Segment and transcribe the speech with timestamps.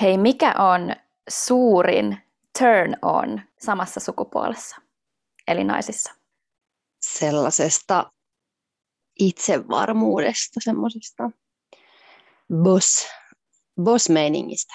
[0.00, 0.96] Hei, mikä on
[1.28, 2.18] suurin
[2.58, 4.76] turn on samassa sukupuolessa,
[5.48, 6.14] eli naisissa?
[7.00, 8.12] Sellaisesta
[9.18, 11.30] itsevarmuudesta, semmoisesta
[12.62, 13.06] boss,
[13.82, 14.74] boss-meiningistä.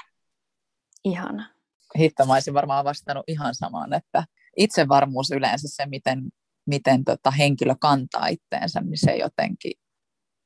[1.03, 1.53] Ihana.
[1.99, 4.23] Hitto, mä olisin varmaan vastannut ihan samaan, että
[4.57, 6.29] itsevarmuus yleensä se, miten,
[6.65, 9.73] miten tota henkilö kantaa itteensä, niin se jotenkin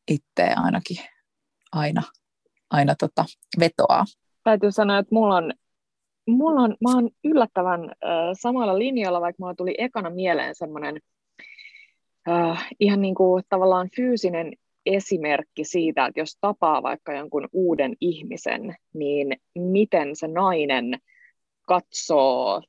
[0.08, 0.98] itse ainakin
[1.72, 2.02] aina,
[2.70, 3.26] aina tota
[3.60, 4.06] vetoaa.
[4.46, 5.54] Täytyy sanoa, että mulla on,
[6.28, 7.90] mulla on, mä oon yllättävän äh,
[8.34, 11.00] samalla linjalla, vaikka mulla tuli ekana mieleen semmoinen
[12.30, 14.54] äh, ihan niin kuin tavallaan fyysinen
[14.86, 21.00] esimerkki siitä, että jos tapaa vaikka jonkun uuden ihmisen, niin miten se nainen
[21.68, 22.62] katsoo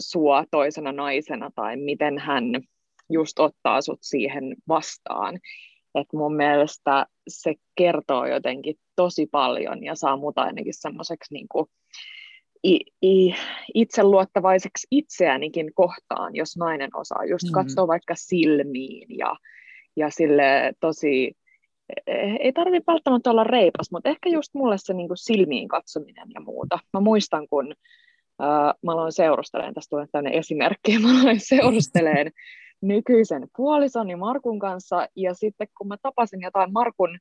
[0.00, 2.44] sua toisena naisena tai miten hän
[3.10, 5.38] just ottaa sut siihen vastaan.
[5.94, 11.68] Et mun mielestä se kertoo jotenkin tosi paljon ja saa mut ainakin semmoiseksi niinku
[13.74, 17.54] itseluottavaiseksi itseänikin kohtaan, jos nainen osaa just mm-hmm.
[17.54, 19.36] katsoa vaikka silmiin ja,
[19.96, 21.36] ja sille tosi,
[22.06, 26.40] eh, ei tarvitse välttämättä olla reipas, mutta ehkä just mulle se niin silmiin katsominen ja
[26.40, 26.78] muuta.
[26.92, 27.74] Mä muistan, kun
[28.42, 32.30] Uh, mä aloin seurustelemaan, tästä tulee tämmöinen esimerkki, mä aloin seurustelemaan
[32.82, 37.18] nykyisen puolisoni Markun kanssa, ja sitten kun mä tapasin jotain Markun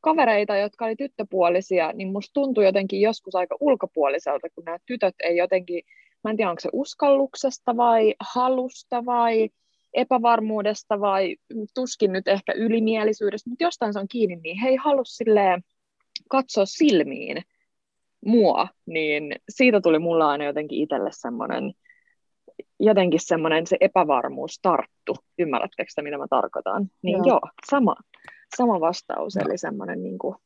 [0.00, 5.36] kavereita, jotka oli tyttöpuolisia, niin musta tuntui jotenkin joskus aika ulkopuoliselta, kun nämä tytöt ei
[5.36, 5.82] jotenkin,
[6.24, 9.48] mä en tiedä onko se uskalluksesta vai halusta vai
[9.94, 11.36] epävarmuudesta vai
[11.74, 15.02] tuskin nyt ehkä ylimielisyydestä, mutta jostain se on kiinni, niin he ei halua
[16.30, 17.42] katsoa silmiin
[18.26, 21.72] mua, niin siitä tuli mulla aina jotenkin itselle semmoinen
[22.80, 25.16] jotenkin semmoinen se epävarmuus tarttu.
[25.38, 26.86] Ymmärrättekö sitä, mitä mä tarkoitan?
[27.02, 27.94] Niin joo, joo sama,
[28.56, 30.36] sama vastaus, eli semmoinen niin kuin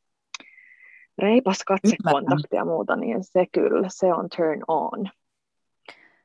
[1.17, 5.09] reipas katsekontakti ja muuta, niin se kyllä, se on turn on.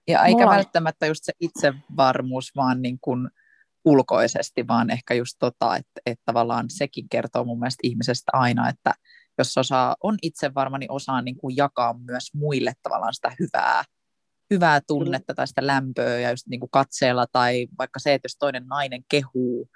[0.08, 0.54] Ja eikä Mulla...
[0.54, 3.28] välttämättä just se itsevarmuus vaan niin kuin
[3.84, 8.94] ulkoisesti, vaan ehkä just tota, että, että tavallaan sekin kertoo mun mielestä ihmisestä aina, että
[9.38, 13.84] jos osaa, on itsevarma, niin osaa niin kuin jakaa myös muille tavallaan sitä hyvää,
[14.50, 18.36] hyvää tunnetta tai sitä lämpöä ja just niin kuin katseella tai vaikka se, että jos
[18.38, 19.68] toinen nainen kehuu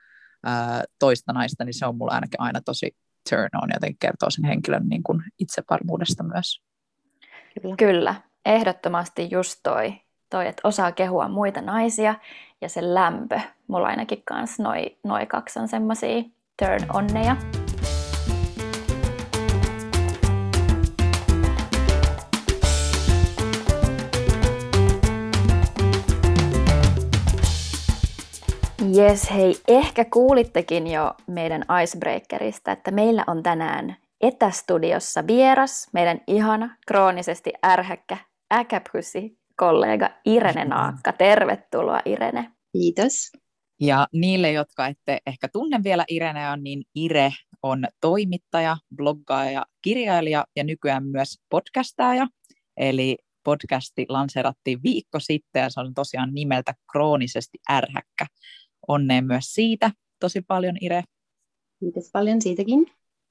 [0.45, 2.97] ää, toista naista, niin se on mulle ainakin aina tosi
[3.31, 6.63] turn on, joten kertoo sen henkilön niin kuin itsevarmuudesta myös.
[7.63, 7.77] Kyllä.
[7.77, 8.15] Kyllä,
[8.47, 9.95] ehdottomasti just toi,
[10.31, 12.15] toi, että osaa kehua muita naisia
[12.61, 13.41] ja se lämpö.
[13.67, 16.23] Mulla ainakin kanssa noi, noi kaksi on semmosia
[16.59, 17.37] turn onneja.
[28.99, 36.77] Jes, hei, ehkä kuulittekin jo meidän Icebreakerista, että meillä on tänään etästudiossa vieras, meidän ihana,
[36.87, 38.17] kroonisesti ärhäkkä
[38.53, 41.13] äkäpyssi kollega Irene Naakka.
[41.13, 42.51] Tervetuloa Irene.
[42.73, 43.33] Kiitos.
[43.81, 47.33] Ja niille, jotka ette ehkä tunne vielä Ireneä, niin Ire
[47.63, 52.27] on toimittaja, bloggaaja, kirjailija ja nykyään myös podcastaaja.
[52.77, 58.27] Eli podcasti lanseerattiin viikko sitten ja se on tosiaan nimeltä Kroonisesti ärhäkkä
[58.89, 59.91] onneen myös siitä
[60.21, 61.03] tosi paljon, Ire.
[61.81, 62.87] Kiitos paljon siitäkin.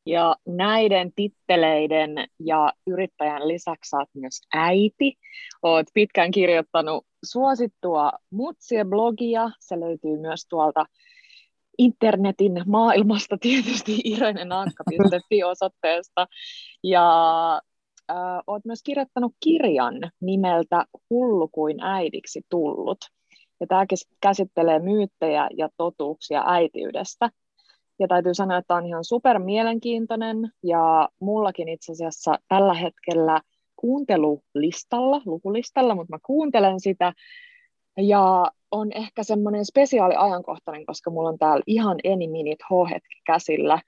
[0.05, 5.13] Ja näiden titteleiden ja yrittäjän lisäksi olet myös äiti.
[5.61, 9.51] Olet pitkään kirjoittanut suosittua Mutsie-blogia.
[9.59, 10.85] Se löytyy myös tuolta
[11.77, 16.27] internetin maailmasta tietysti irenenaakka.fi-osoitteesta.
[16.83, 17.61] Ja
[18.11, 22.97] äh, olet myös kirjoittanut kirjan nimeltä Hullu kuin äidiksi tullut.
[23.59, 23.85] Ja tämä
[24.21, 27.29] käsittelee myyttejä ja totuuksia äitiydestä.
[27.99, 33.41] Ja täytyy sanoa, että on ihan super mielenkiintoinen ja mullakin itse asiassa tällä hetkellä
[33.75, 37.13] kuuntelulistalla, lukulistalla, mutta mä kuuntelen sitä
[37.97, 43.81] ja on ehkä semmoinen spesiaali ajankohtainen, koska mulla on täällä ihan eni minit H-hetki käsillä.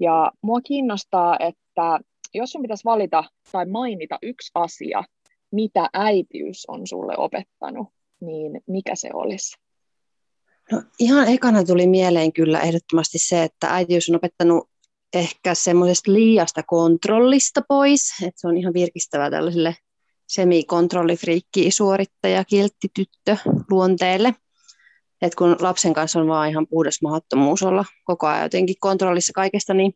[0.00, 2.00] Ja mua kiinnostaa, että
[2.34, 5.04] jos sun pitäisi valita tai mainita yksi asia,
[5.52, 7.88] mitä äitiys on sulle opettanut,
[8.20, 9.56] niin mikä se olisi?
[10.72, 14.70] No, ihan ekana tuli mieleen kyllä ehdottomasti se, että äitiys on opettanut
[15.14, 19.76] ehkä semmoisesta liiasta kontrollista pois, että se on ihan virkistävää tällaiselle
[20.28, 23.36] semikontrollifriikki suorittaja kilttityttö
[23.70, 24.34] luonteelle.
[25.22, 29.74] Et kun lapsen kanssa on vaan ihan puhdas mahdottomuus olla koko ajan jotenkin kontrollissa kaikesta,
[29.74, 29.92] niin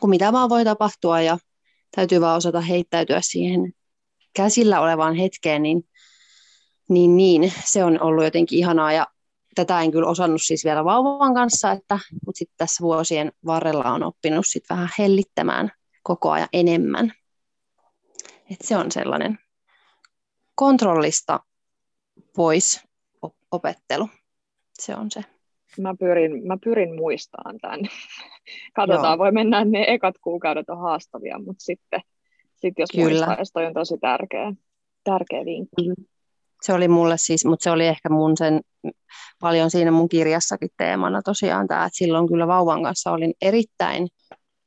[0.00, 1.38] kun mitä vaan voi tapahtua ja
[1.96, 3.72] täytyy vaan osata heittäytyä siihen
[4.36, 5.84] käsillä olevaan hetkeen, niin
[6.88, 9.06] niin, niin se on ollut jotenkin ihanaa ja
[9.54, 14.02] tätä en kyllä osannut siis vielä vauvan kanssa, että, mutta sitten tässä vuosien varrella on
[14.02, 15.70] oppinut sit vähän hellittämään
[16.02, 17.12] koko ajan enemmän.
[18.50, 19.38] Et se on sellainen
[20.54, 21.40] kontrollista
[22.36, 22.84] pois
[23.50, 24.08] opettelu.
[24.78, 25.24] Se on se.
[25.80, 27.80] Mä pyrin, mä pyrin muistamaan tämän.
[28.76, 29.18] Katsotaan, Joo.
[29.18, 32.00] voi mennä, ne ekat kuukaudet on haastavia, mutta sitten
[32.54, 33.26] sit jos Kyllä.
[33.26, 34.52] muistaisi, toi on tosi tärkeä,
[35.04, 35.88] tärkeä vinkki.
[35.88, 36.13] Mm-hmm.
[36.64, 38.60] Se oli mulle siis, mutta se oli ehkä mun sen
[39.40, 44.08] paljon siinä mun kirjassakin teemana tosiaan tämä, että silloin kyllä vauvan kanssa olin erittäin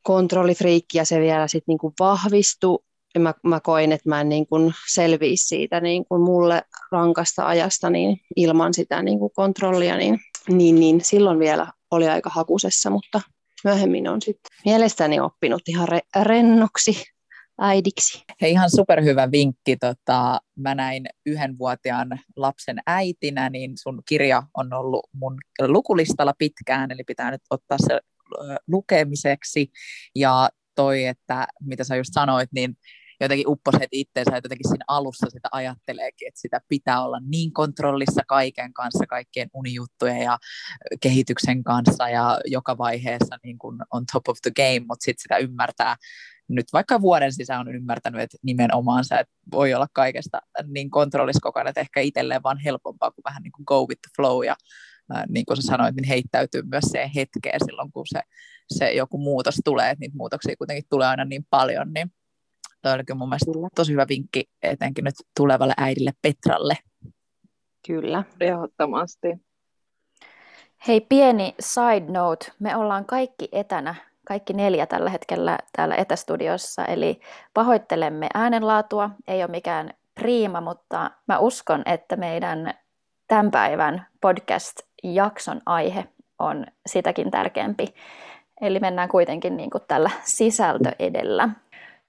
[0.04, 2.80] kontrollifriikki ja se vielä sitten niinku vahvistui.
[3.20, 4.56] Mä, mä koin, että mä en niinku
[4.94, 6.62] selviisi siitä niinku mulle
[6.92, 12.90] rankasta ajasta niin ilman sitä niinku kontrollia, niin, niin, niin silloin vielä oli aika hakusessa,
[12.90, 13.22] mutta
[13.64, 17.04] myöhemmin on sitten mielestäni oppinut ihan re- rennoksi
[17.62, 18.24] äidiksi.
[18.42, 19.78] Hei, ihan superhyvä vinkki.
[19.78, 25.38] Tota, mä näin yhdenvuotiaan lapsen äitinä, niin sun kirja on ollut mun
[25.68, 28.00] lukulistalla pitkään, eli pitää nyt ottaa se
[28.68, 29.72] lukemiseksi.
[30.16, 32.78] Ja toi, että mitä sä just sanoit, niin
[33.22, 38.22] jotenkin upposet itseensä, että jotenkin siinä alussa sitä ajatteleekin, että sitä pitää olla niin kontrollissa
[38.28, 40.38] kaiken kanssa, kaikkien unijuttujen ja
[41.02, 45.38] kehityksen kanssa ja joka vaiheessa niin kuin on top of the game, mutta sitten sitä
[45.38, 45.96] ymmärtää.
[46.50, 51.40] Nyt vaikka vuoden sisään on ymmärtänyt, että nimenomaan se, että voi olla kaikesta niin kontrollissa
[51.44, 54.46] koko ajan, että ehkä itselleen vaan helpompaa kuin vähän niin kuin go with the flow
[54.46, 54.56] ja
[55.30, 58.22] niin kuin sä sanoit, niin heittäytyy myös se hetkeen silloin, kun se,
[58.78, 62.12] se joku muutos tulee, että niitä muutoksia kuitenkin tulee aina niin paljon, niin
[62.82, 66.74] toi oli mun mielestä tosi hyvä vinkki etenkin nyt tulevalle äidille Petralle.
[67.88, 68.24] Kyllä.
[68.40, 69.28] Ehdottomasti.
[70.88, 72.52] Hei, pieni side note.
[72.60, 73.96] Me ollaan kaikki etänä
[74.28, 77.20] kaikki neljä tällä hetkellä täällä etästudiossa, eli
[77.54, 82.74] pahoittelemme äänenlaatua, ei ole mikään priima, mutta mä uskon, että meidän
[83.28, 86.08] tämän päivän podcast-jakson aihe
[86.40, 87.88] on sitäkin tärkeämpi.
[88.62, 91.50] Eli mennään kuitenkin niin kuin tällä sisältö edellä.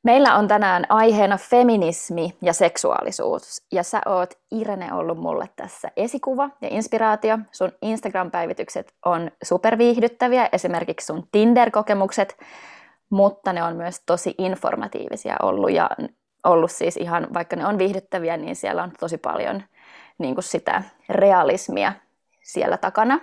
[0.09, 3.63] Meillä on tänään aiheena feminismi ja seksuaalisuus.
[3.73, 7.39] Ja sä oot Irene ollut mulle tässä esikuva ja inspiraatio.
[7.53, 12.37] Sun Instagram-päivitykset on superviihdyttäviä, esimerkiksi sun Tinder-kokemukset,
[13.11, 15.91] mutta ne on myös tosi informatiivisia ollut ja
[16.45, 19.63] ollut siis ihan, vaikka ne on viihdyttäviä, niin siellä on tosi paljon
[20.19, 21.93] niin kuin sitä realismia
[22.43, 23.21] siellä takana.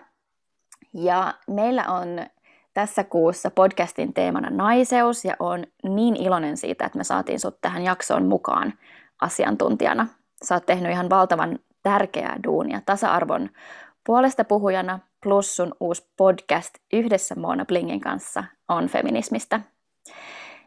[0.94, 2.26] Ja meillä on
[2.76, 7.84] tässä kuussa podcastin teemana naiseus ja on niin iloinen siitä, että me saatiin sut tähän
[7.84, 8.74] jaksoon mukaan
[9.22, 10.08] asiantuntijana.
[10.44, 13.50] Sä oot tehnyt ihan valtavan tärkeää duunia tasa-arvon
[14.04, 19.62] puolesta puhujana, plus sun uusi podcast yhdessä Moona Blingin kanssa on feminismistä.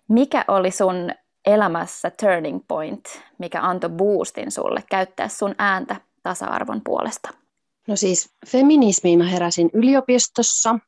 [0.09, 1.11] Mikä oli sun
[1.47, 3.05] elämässä turning point,
[3.39, 7.29] mikä antoi boostin sulle käyttää sun ääntä tasa-arvon puolesta?
[7.89, 10.79] No siis feminismiin mä heräsin yliopistossa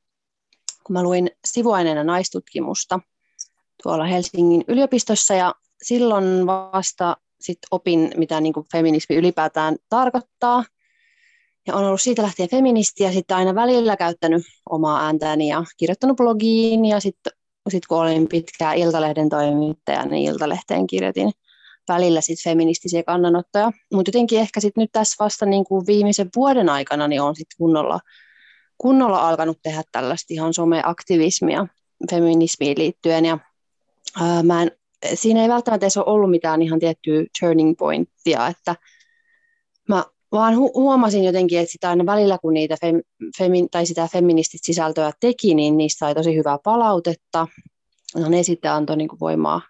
[0.90, 3.00] kun mä luin sivuaineena naistutkimusta
[3.82, 10.64] tuolla Helsingin yliopistossa ja silloin vasta sit opin, mitä niin kuin feminismi ylipäätään tarkoittaa.
[11.66, 16.16] Ja on ollut siitä lähtien feministi ja sitten aina välillä käyttänyt omaa ääntäni ja kirjoittanut
[16.16, 17.32] blogiin ja sitten
[17.68, 21.30] sit kun olin pitkään Iltalehden toimittaja, niin Iltalehteen kirjoitin
[21.88, 23.72] välillä sit feministisiä kannanottoja.
[23.92, 27.48] Mutta jotenkin ehkä sit nyt tässä vasta niin kuin viimeisen vuoden aikana niin on sit
[27.58, 28.00] kunnolla
[28.80, 31.66] kunnolla alkanut tehdä tällaista ihan someaktivismia
[32.10, 33.24] feminismiin liittyen.
[33.24, 33.38] Ja,
[34.20, 34.70] ää, mä en,
[35.14, 38.76] siinä ei välttämättä edes ole ollut mitään ihan tiettyä turning pointtia, että
[39.88, 43.00] mä vaan hu- huomasin jotenkin, että sitä aina välillä, kun niitä fem,
[43.38, 47.46] femi, tai sitä feminististä sisältöä teki, niin niistä sai tosi hyvää palautetta.
[48.16, 49.60] No, ne sitten antoi niin kuin voimaa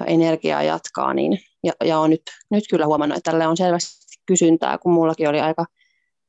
[0.00, 4.16] ja energiaa jatkaa, niin, ja, ja on nyt, nyt kyllä huomannut, että tälle on selvästi
[4.26, 5.64] kysyntää, kun mullakin oli aika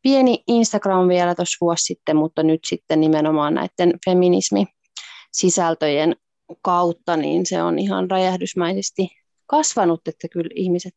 [0.01, 6.15] pieni Instagram vielä tuossa vuosi sitten, mutta nyt sitten nimenomaan näiden feminismi-sisältöjen
[6.62, 9.10] kautta, niin se on ihan räjähdysmäisesti
[9.48, 10.96] kasvanut, että kyllä ihmiset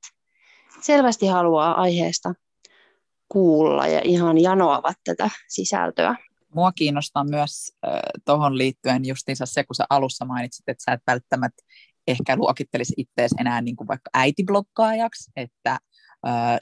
[0.83, 2.35] selvästi haluaa aiheesta
[3.29, 6.17] kuulla ja ihan janoavat tätä sisältöä.
[6.55, 11.03] Mua kiinnostaa myös äh, tuohon liittyen justiinsa se, kun sä alussa mainitsit, että sä et
[11.07, 11.63] välttämättä
[12.07, 15.79] ehkä luokittelisi itseäsi enää niin kuin vaikka äitibloggaajaksi, että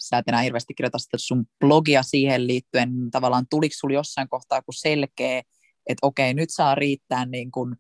[0.01, 4.29] sä et enää hirveästi kirjoita sitä sun blogia siihen liittyen, niin tavallaan tuliko sulla jossain
[4.29, 5.43] kohtaa kun selkeä,
[5.87, 7.77] että okei, nyt saa riittää niin kuin,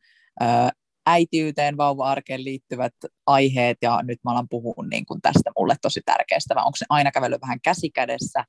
[1.06, 2.94] äitiyteen, vauva-arkeen liittyvät
[3.26, 6.86] aiheet, ja nyt mä alan puhua niin kuin tästä mulle tosi tärkeästä, vai onko se
[6.88, 8.44] aina kävellyt vähän käsikädessä,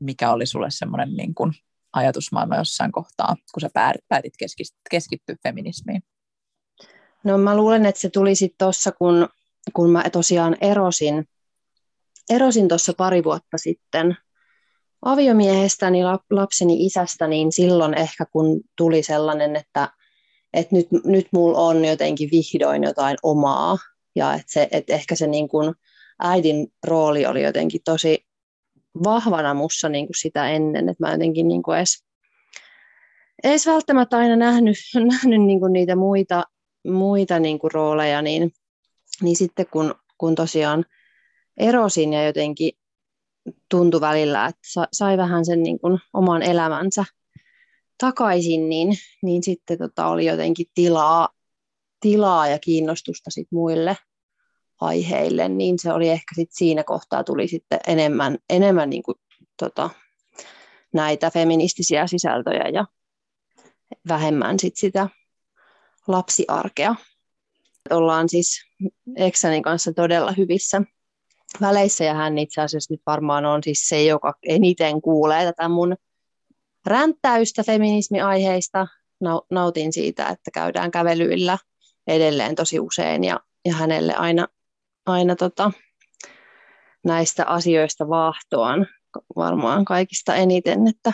[0.00, 1.52] mikä oli sulle semmoinen niin kuin
[1.92, 3.70] ajatusmaailma jossain kohtaa, kun sä
[4.08, 4.34] päätit
[4.90, 6.02] keskittyä feminismiin?
[7.24, 9.28] No mä luulen, että se tuli sitten tuossa, kun,
[9.72, 11.24] kun mä tosiaan erosin
[12.30, 14.16] erosin tuossa pari vuotta sitten
[15.02, 16.00] aviomiehestäni,
[16.30, 19.88] lapseni isästä, niin silloin ehkä kun tuli sellainen, että,
[20.54, 23.78] että nyt, nyt mulla on jotenkin vihdoin jotain omaa,
[24.16, 25.74] ja että, se, että ehkä se niin kuin
[26.18, 28.26] äidin rooli oli jotenkin tosi
[29.04, 32.04] vahvana mussa niin kuin sitä ennen, että mä jotenkin niin kuin edes,
[33.44, 34.76] edes välttämättä aina nähnyt,
[35.12, 36.44] nähnyt niin kuin niitä muita,
[36.88, 38.52] muita niin kuin rooleja, niin,
[39.22, 40.84] niin sitten kun, kun tosiaan
[41.62, 42.72] erosin ja jotenkin
[43.68, 47.04] tuntui välillä, että sai vähän sen niin kuin oman elämänsä
[47.98, 48.88] takaisin, niin,
[49.22, 51.28] niin sitten tota oli jotenkin tilaa,
[52.00, 53.96] tilaa ja kiinnostusta sit muille
[54.80, 59.18] aiheille, niin se oli ehkä sit siinä kohtaa tuli sitten enemmän, enemmän niin kuin,
[59.58, 59.90] tota,
[60.92, 62.86] näitä feministisiä sisältöjä ja
[64.08, 65.08] vähemmän sit sitä
[66.06, 66.94] lapsiarkea.
[67.90, 68.64] Ollaan siis
[69.16, 70.82] Eksänin kanssa todella hyvissä
[71.60, 75.96] väleissä ja hän itse asiassa nyt varmaan on siis se, joka eniten kuulee tätä mun
[76.86, 78.86] ränttäystä feminismiaiheista.
[79.50, 81.58] Nautin siitä, että käydään kävelyillä
[82.06, 84.46] edelleen tosi usein ja, ja hänelle aina,
[85.06, 85.72] aina tota,
[87.04, 88.86] näistä asioista vaahtoan
[89.36, 91.12] varmaan kaikista eniten, että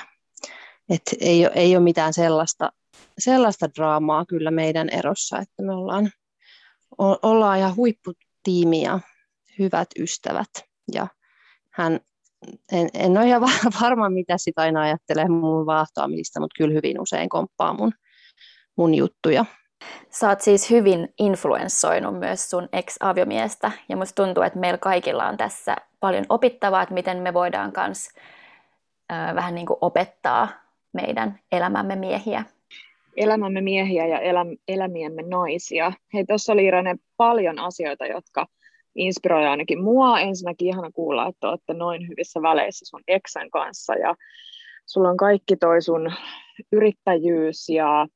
[0.90, 2.73] et ei, ole, ei ole mitään sellaista,
[3.18, 6.11] sellaista draamaa kyllä meidän erossa, että me ollaan,
[7.23, 9.00] ollaan ihan huipputiimi ja
[9.59, 10.50] hyvät ystävät.
[10.93, 11.07] Ja
[11.71, 12.00] hän,
[12.73, 13.43] en, en ole ihan
[13.83, 17.93] varma, mitä sitä aina ajattelee mun vaahtoamisista, mutta kyllä hyvin usein komppaa mun,
[18.77, 19.45] mun juttuja.
[20.11, 25.37] Sä oot siis hyvin influenssoinut myös sun ex-aviomiestä, ja musta tuntuu, että meillä kaikilla on
[25.37, 28.09] tässä paljon opittavaa, että miten me voidaan myös
[29.12, 30.49] äh, vähän niin kuin opettaa
[30.93, 32.45] meidän elämämme miehiä.
[33.17, 35.93] Elämämme miehiä ja elä, elämiemme naisia.
[36.15, 38.47] Hei, tuossa oli Irene paljon asioita, jotka
[38.99, 40.21] inspiroi ainakin mua.
[40.21, 44.14] Ensinnäkin ihana kuulla, että olette noin hyvissä väleissä sun eksän kanssa ja
[44.87, 46.12] sulla on kaikki toi sun
[46.73, 48.07] yrittäjyys ja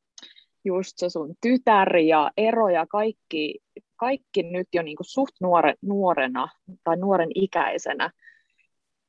[0.65, 3.59] just se sun tytär ja ero ja kaikki,
[3.97, 6.49] kaikki nyt jo niin kuin suht nuore, nuorena
[6.85, 8.11] tai nuoren ikäisenä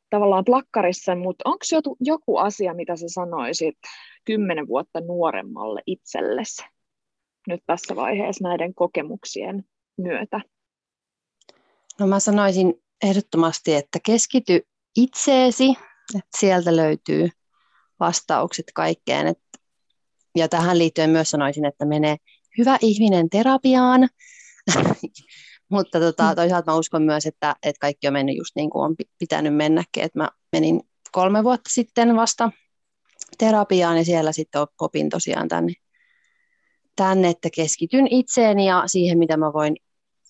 [0.09, 3.77] tavallaan plakkarissa, mutta onko joku, joku asia, mitä sä sanoisit
[4.25, 6.65] kymmenen vuotta nuoremmalle itsellesi
[7.47, 9.63] nyt tässä vaiheessa näiden kokemuksien
[9.97, 10.41] myötä?
[11.99, 12.73] No mä sanoisin
[13.03, 14.61] ehdottomasti, että keskity
[14.95, 15.69] itseesi,
[16.15, 17.29] että sieltä löytyy
[17.99, 19.27] vastaukset kaikkeen.
[19.27, 19.39] Et,
[20.35, 22.17] ja tähän liittyen myös sanoisin, että menee
[22.57, 24.09] hyvä ihminen terapiaan,
[25.69, 26.35] mutta tota, mm.
[26.35, 30.03] toisaalta mä uskon myös, että, että kaikki on mennyt just niin kuin on pitänyt mennäkin.
[30.03, 30.81] Et mä menin
[31.11, 32.51] kolme vuotta sitten vasta
[33.37, 35.73] terapiaan ja siellä sitten opin tosiaan tänne,
[36.95, 39.75] tänne, että keskityn itseeni ja siihen, mitä mä voin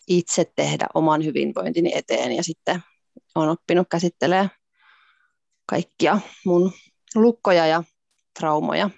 [0.08, 2.84] itse tehdä oman hyvinvointini eteen ja sitten
[3.36, 4.50] olen oppinut käsittelemään
[5.66, 6.72] kaikkia mun
[7.16, 7.84] lukkoja ja
[8.40, 8.90] traumoja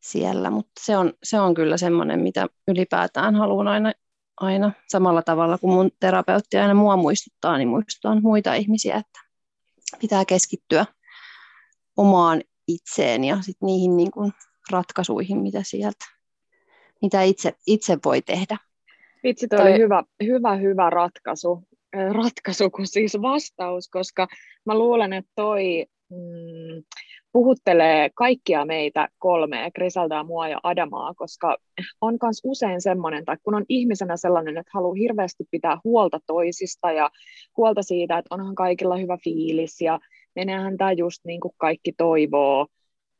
[0.00, 3.92] siellä, mutta se on, se on kyllä semmoinen, mitä ylipäätään haluan aina,
[4.40, 9.20] aina samalla tavalla kuin mun terapeutti aina mua muistuttaa, niin muistutan muita ihmisiä, että
[10.00, 10.86] pitää keskittyä
[11.96, 14.10] omaan itseen ja sit niihin niin
[14.70, 16.04] ratkaisuihin, mitä sieltä,
[17.02, 18.56] mitä itse, itse voi tehdä.
[19.22, 19.70] Vitsi, toi, toi...
[19.70, 21.62] oli hyvä, hyvä, hyvä ratkaisu,
[22.12, 24.28] ratkaisu kuin siis vastaus, koska
[24.66, 26.82] mä luulen, että toi mm,
[27.32, 31.56] puhuttelee kaikkia meitä kolmea, Griseldaa, mua ja Adamaa, koska
[32.00, 36.92] on myös usein semmoinen, tai kun on ihmisenä sellainen, että haluaa hirveästi pitää huolta toisista
[36.92, 37.10] ja
[37.56, 40.00] huolta siitä, että onhan kaikilla hyvä fiilis ja
[40.34, 42.66] meneehän tämä just niin kuin kaikki toivoo,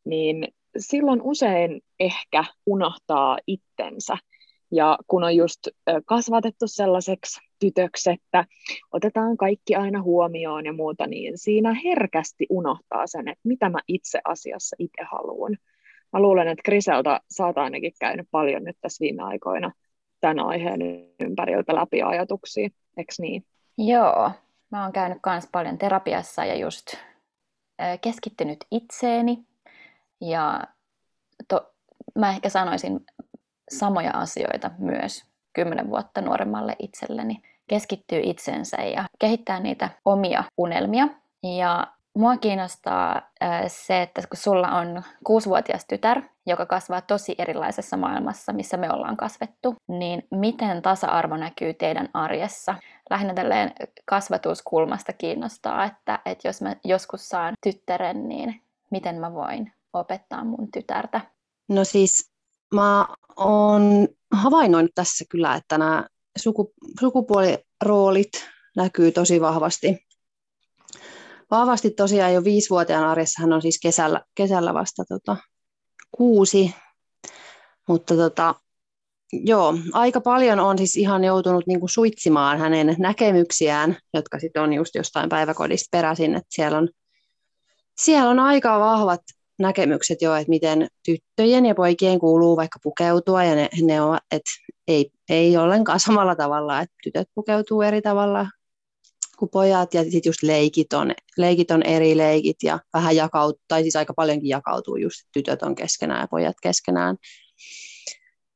[0.05, 4.17] niin silloin usein ehkä unohtaa itsensä.
[4.71, 5.59] Ja kun on just
[6.05, 8.45] kasvatettu sellaiseksi tytöksi, että
[8.93, 14.21] otetaan kaikki aina huomioon ja muuta, niin siinä herkästi unohtaa sen, että mitä mä itse
[14.25, 15.57] asiassa itse haluan.
[16.13, 19.73] Mä luulen, että Griselta saat ainakin käynyt paljon nyt tässä viime aikoina
[20.21, 20.81] tämän aiheen
[21.21, 23.45] ympäriltä läpi ajatuksia, eikö niin?
[23.79, 24.31] Joo,
[24.71, 26.87] mä oon käynyt myös paljon terapiassa ja just
[28.01, 29.39] keskittynyt itseeni
[30.21, 30.65] ja
[31.49, 31.75] to,
[32.19, 33.01] mä ehkä sanoisin
[33.71, 37.43] samoja asioita myös kymmenen vuotta nuoremmalle itselleni.
[37.69, 41.09] Keskittyy itsensä ja kehittää niitä omia unelmia.
[41.59, 43.23] Ja mua kiinnostaa
[43.67, 49.17] se, että kun sulla on kuusivuotias tytär, joka kasvaa tosi erilaisessa maailmassa, missä me ollaan
[49.17, 52.75] kasvettu, niin miten tasa-arvo näkyy teidän arjessa?
[53.11, 53.73] Lähinnä tälleen
[54.05, 60.71] kasvatuskulmasta kiinnostaa, että, että jos mä joskus saan tyttären, niin miten mä voin opettaa mun
[60.73, 61.21] tytärtä?
[61.69, 62.31] No siis
[62.75, 66.07] mä oon havainnoinut tässä kyllä, että nämä
[66.39, 68.31] suku, sukupuoliroolit
[68.77, 70.07] näkyy tosi vahvasti.
[71.51, 75.37] Vahvasti tosiaan jo viisivuotiaan arjessa hän on siis kesällä, kesällä vasta tota,
[76.11, 76.75] kuusi,
[77.89, 78.55] mutta tota,
[79.33, 84.73] joo, aika paljon on siis ihan joutunut niin kuin suitsimaan hänen näkemyksiään, jotka sitten on
[84.73, 86.89] just jostain päiväkodista peräisin, että siellä on,
[87.99, 89.21] siellä on aika vahvat
[89.61, 94.51] näkemykset jo, että miten tyttöjen ja poikien kuuluu vaikka pukeutua, ja ne, ne on, että
[94.89, 98.47] ei, ei ollenkaan samalla tavalla, että tytöt pukeutuu eri tavalla
[99.39, 103.83] kuin pojat, ja sitten just leikit on, leikit on eri leikit, ja vähän jakautuu, tai
[103.83, 107.17] siis aika paljonkin jakautuu just, tytöt on keskenään ja pojat keskenään.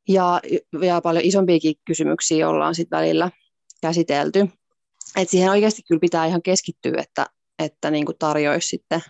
[0.08, 0.40] Ja,
[0.82, 3.30] ja paljon isompiakin kysymyksiä ollaan sitten välillä
[3.80, 4.48] käsitelty.
[5.16, 7.26] Et siihen oikeasti kyllä pitää ihan keskittyä, että,
[7.58, 9.00] että niin kuin tarjoisi sitten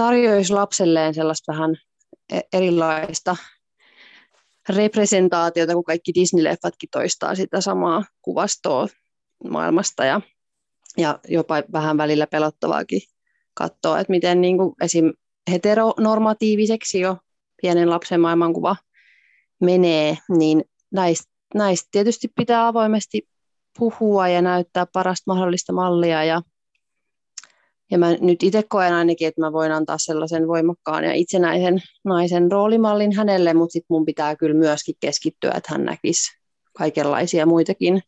[0.00, 1.76] tarjoisi lapselleen sellaista vähän
[2.32, 3.36] e-, erilaista
[4.68, 8.88] representaatiota, kun kaikki Disney-leffatkin toistaa sitä samaa kuvastoa
[9.50, 10.20] maailmasta ja,
[10.96, 13.00] ja jopa vähän välillä pelottavaakin
[13.54, 15.12] katsoa, että miten niin kuin esim.
[15.50, 17.16] heteronormatiiviseksi jo
[17.62, 18.76] pienen lapsen maailmankuva
[19.60, 23.28] menee, niin näistä, näistä tietysti pitää avoimesti
[23.78, 26.42] puhua ja näyttää parasta mahdollista mallia ja
[27.90, 32.52] ja mä nyt itse koen ainakin, että mä voin antaa sellaisen voimakkaan ja itsenäisen naisen
[32.52, 36.38] roolimallin hänelle, mutta sitten mun pitää kyllä myöskin keskittyä, että hän näkisi
[36.76, 38.02] kaikenlaisia muitakin,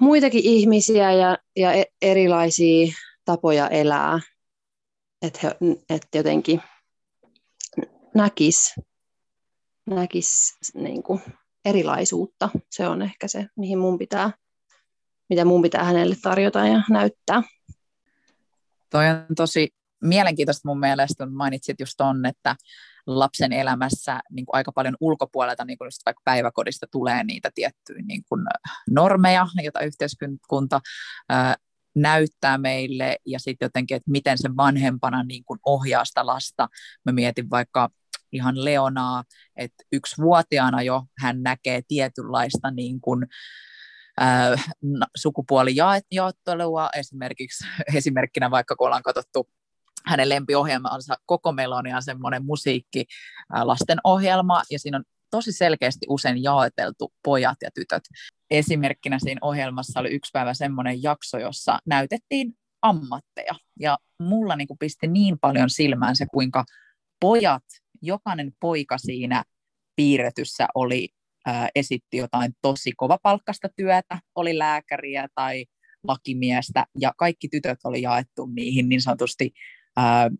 [0.00, 2.86] muitakin ihmisiä ja, ja e-, erilaisia
[3.24, 4.20] tapoja elää.
[5.22, 5.54] Että
[5.90, 6.62] et jotenkin
[8.14, 8.80] näkisi
[9.86, 11.20] näkis, niin kuin
[11.64, 12.48] erilaisuutta.
[12.70, 14.30] Se on ehkä se, mihin mun pitää,
[15.30, 17.42] mitä mun pitää hänelle tarjota ja näyttää.
[18.90, 19.68] Toi on tosi
[20.02, 22.56] mielenkiintoista mun mielestä, kun mainitsit just ton, että
[23.06, 28.02] lapsen elämässä niin kuin aika paljon ulkopuolelta, niin kuin just vaikka päiväkodista tulee niitä tiettyjä
[28.02, 28.42] niin kuin
[28.90, 30.80] normeja, joita yhteiskunta
[31.28, 31.56] ää,
[31.94, 36.68] näyttää meille, ja sitten jotenkin, että miten se vanhempana niin kuin ohjaa sitä lasta.
[37.04, 37.88] Mä mietin vaikka
[38.32, 39.24] ihan Leonaa,
[39.56, 43.26] että yksivuotiaana jo hän näkee tietynlaista niin kuin,
[45.16, 47.64] sukupuolijaottelua, esimerkiksi
[47.96, 49.48] esimerkkinä vaikka kun ollaan katsottu
[50.06, 53.04] hänen lempiohjelmansa Koko Melonia, semmoinen musiikki
[53.62, 58.02] lastenohjelma, ja siinä on tosi selkeästi usein jaoteltu pojat ja tytöt.
[58.50, 65.06] Esimerkkinä siinä ohjelmassa oli yksi päivä semmoinen jakso, jossa näytettiin ammatteja, ja mulla niin pisti
[65.06, 66.64] niin paljon silmään se, kuinka
[67.20, 67.64] pojat,
[68.02, 69.44] jokainen poika siinä
[69.96, 71.08] piirretyssä oli
[71.74, 75.64] esitti jotain tosi kovapalkkasta työtä, oli lääkäriä tai
[76.04, 79.50] lakimiestä, ja kaikki tytöt oli jaettu niihin niin sanotusti
[79.96, 80.30] ää,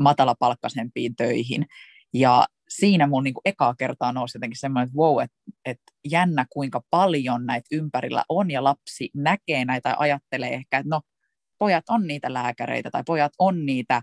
[0.00, 1.66] matalapalkkaisempiin töihin.
[2.14, 5.80] Ja siinä mun niin kuin ekaa kertaa nousi jotenkin semmoinen, että wow, että et
[6.10, 11.00] jännä kuinka paljon näitä ympärillä on, ja lapsi näkee näitä ja ajattelee ehkä, että no
[11.58, 14.02] pojat on niitä lääkäreitä tai pojat on niitä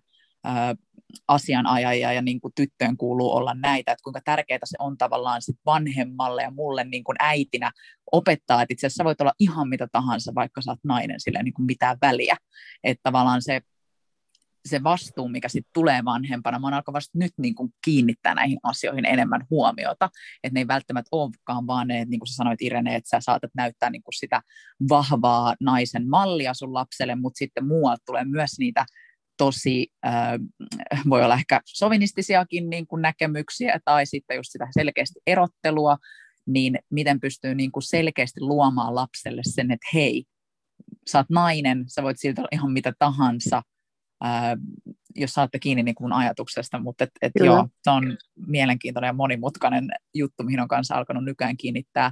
[1.28, 5.58] asianajajia ja niin kuin tyttöön kuuluu olla näitä, että kuinka tärkeää se on tavallaan sit
[5.66, 7.72] vanhemmalle ja mulle niin kuin äitinä
[8.12, 11.54] opettaa, että itse asiassa voit olla ihan mitä tahansa, vaikka sä oot nainen, sillä niin
[11.54, 12.38] kuin mitään väliä.
[12.84, 13.62] Että tavallaan se,
[14.66, 18.58] se vastuu, mikä sitten tulee vanhempana, mä oon alkanut vasta nyt niin kuin kiinnittää näihin
[18.64, 20.10] asioihin enemmän huomiota,
[20.44, 23.20] että ne ei välttämättä olekaan vaan ne, että niin kuin sä sanoit Irene, että sä
[23.20, 24.42] saatat näyttää niin kuin sitä
[24.90, 28.86] vahvaa naisen mallia sun lapselle, mutta sitten muualta tulee myös niitä
[29.38, 30.32] tosi, äh,
[31.10, 35.98] voi olla ehkä sovinistisiakin niin kuin näkemyksiä tai sitten just sitä selkeästi erottelua,
[36.48, 40.26] niin miten pystyy niin kuin selkeästi luomaan lapselle sen, että hei,
[41.08, 43.62] sä oot nainen, sä voit siltä olla ihan mitä tahansa,
[44.26, 44.58] äh,
[45.16, 48.18] jos saatte kiinni niin kuin ajatuksesta, mutta et, et joo, se on
[48.48, 52.12] mielenkiintoinen ja monimutkainen juttu, mihin on kanssa alkanut nykyään kiinnittää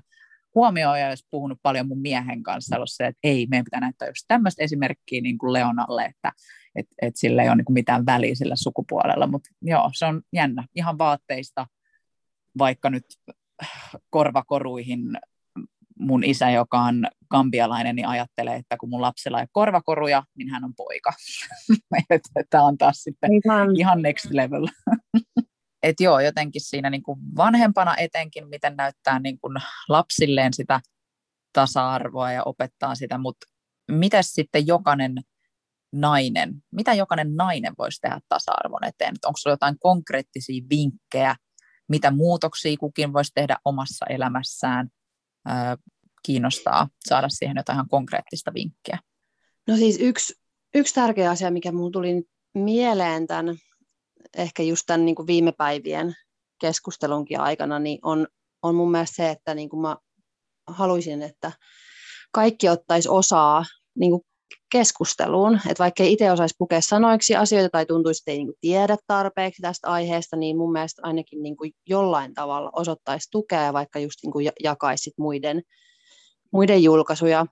[0.56, 4.08] huomioon ja jos puhunut paljon mun miehen kanssa, ollut se, että ei, meidän pitää näyttää
[4.08, 6.32] just tämmöistä esimerkkiä niin kuin Leonalle, että
[6.76, 10.22] et, et sillä ei ole niin kuin mitään väliä sillä sukupuolella, mutta joo, se on
[10.34, 11.68] jännä, ihan vaatteista,
[12.58, 13.06] vaikka nyt
[14.10, 15.18] korvakoruihin
[16.00, 20.64] mun isä, joka on kambialainen, niin ajattelee, että kun mun lapsella ei korvakoruja, niin hän
[20.64, 21.14] on poika.
[22.50, 24.68] Tämä on taas sitten ihan, ihan next level.
[25.84, 29.56] et joo, jotenkin siinä niin kuin vanhempana etenkin, miten näyttää niin kuin
[29.90, 30.82] lapsilleen sitä
[31.54, 33.46] tasa-arvoa ja opettaa sitä, mutta
[33.92, 35.16] mitä sitten jokainen
[35.92, 39.16] nainen, mitä jokainen nainen voisi tehdä tasa-arvon eteen?
[39.26, 41.36] Onko sinulla jotain konkreettisia vinkkejä,
[41.90, 44.90] mitä muutoksia kukin voisi tehdä omassa elämässään?
[46.26, 49.00] kiinnostaa saada siihen jotain ihan konkreettista vinkkiä.
[49.68, 50.34] No siis yksi,
[50.76, 53.56] yksi tärkeä asia, mikä minulle tuli mieleen tämän
[54.38, 56.14] ehkä just tämän niin kuin viime päivien
[56.62, 58.28] keskustelunkin aikana, niin on,
[58.64, 59.98] on mun mielestä se, että niin kuin mä
[60.68, 61.52] haluaisin, että
[62.32, 64.22] kaikki ottaisi osaa niin kuin
[64.72, 65.56] keskusteluun.
[65.56, 68.98] Että vaikka ei itse osaisi pukea sanoiksi asioita tai tuntuisi, että ei niin kuin tiedä
[69.08, 74.16] tarpeeksi tästä aiheesta, niin mun mielestä ainakin niin kuin jollain tavalla osoittaisi tukea vaikka just
[74.24, 75.62] niin kuin jakaisi muiden,
[76.52, 77.46] muiden julkaisuja.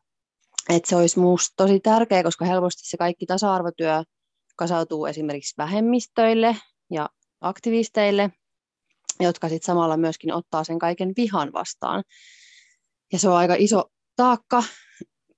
[0.70, 4.04] Että se olisi minusta tosi tärkeää, koska helposti se kaikki tasa-arvotyö
[4.62, 6.56] kasautuu esimerkiksi vähemmistöille
[6.92, 7.10] ja
[7.42, 8.32] aktivisteille,
[9.20, 12.04] jotka sitten samalla myöskin ottaa sen kaiken vihan vastaan.
[13.14, 13.84] Ja se on aika iso
[14.16, 14.64] taakka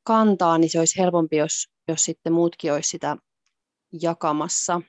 [0.04, 3.18] kantaa, niin se olisi helpompi, jos, jos sitten muutkin olisi sitä
[4.02, 4.82] jakamassa.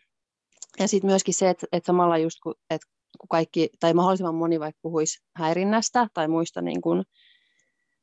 [0.78, 2.86] Ja sitten myöskin se, että, että samalla just kun, että
[3.20, 7.02] kun kaikki, tai mahdollisimman moni vaikka puhuisi häirinnästä tai muista niin kuin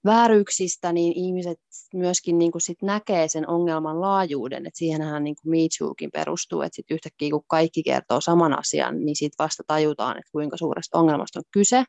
[0.05, 1.59] vääryyksistä, niin ihmiset
[1.93, 4.65] myöskin niin kuin sit näkee sen ongelman laajuuden.
[4.65, 9.43] Et siihenhän niin kuin perustuu, että sit yhtäkkiä kun kaikki kertoo saman asian, niin sitten
[9.43, 11.83] vasta tajutaan, että kuinka suuresta ongelmasta on kyse.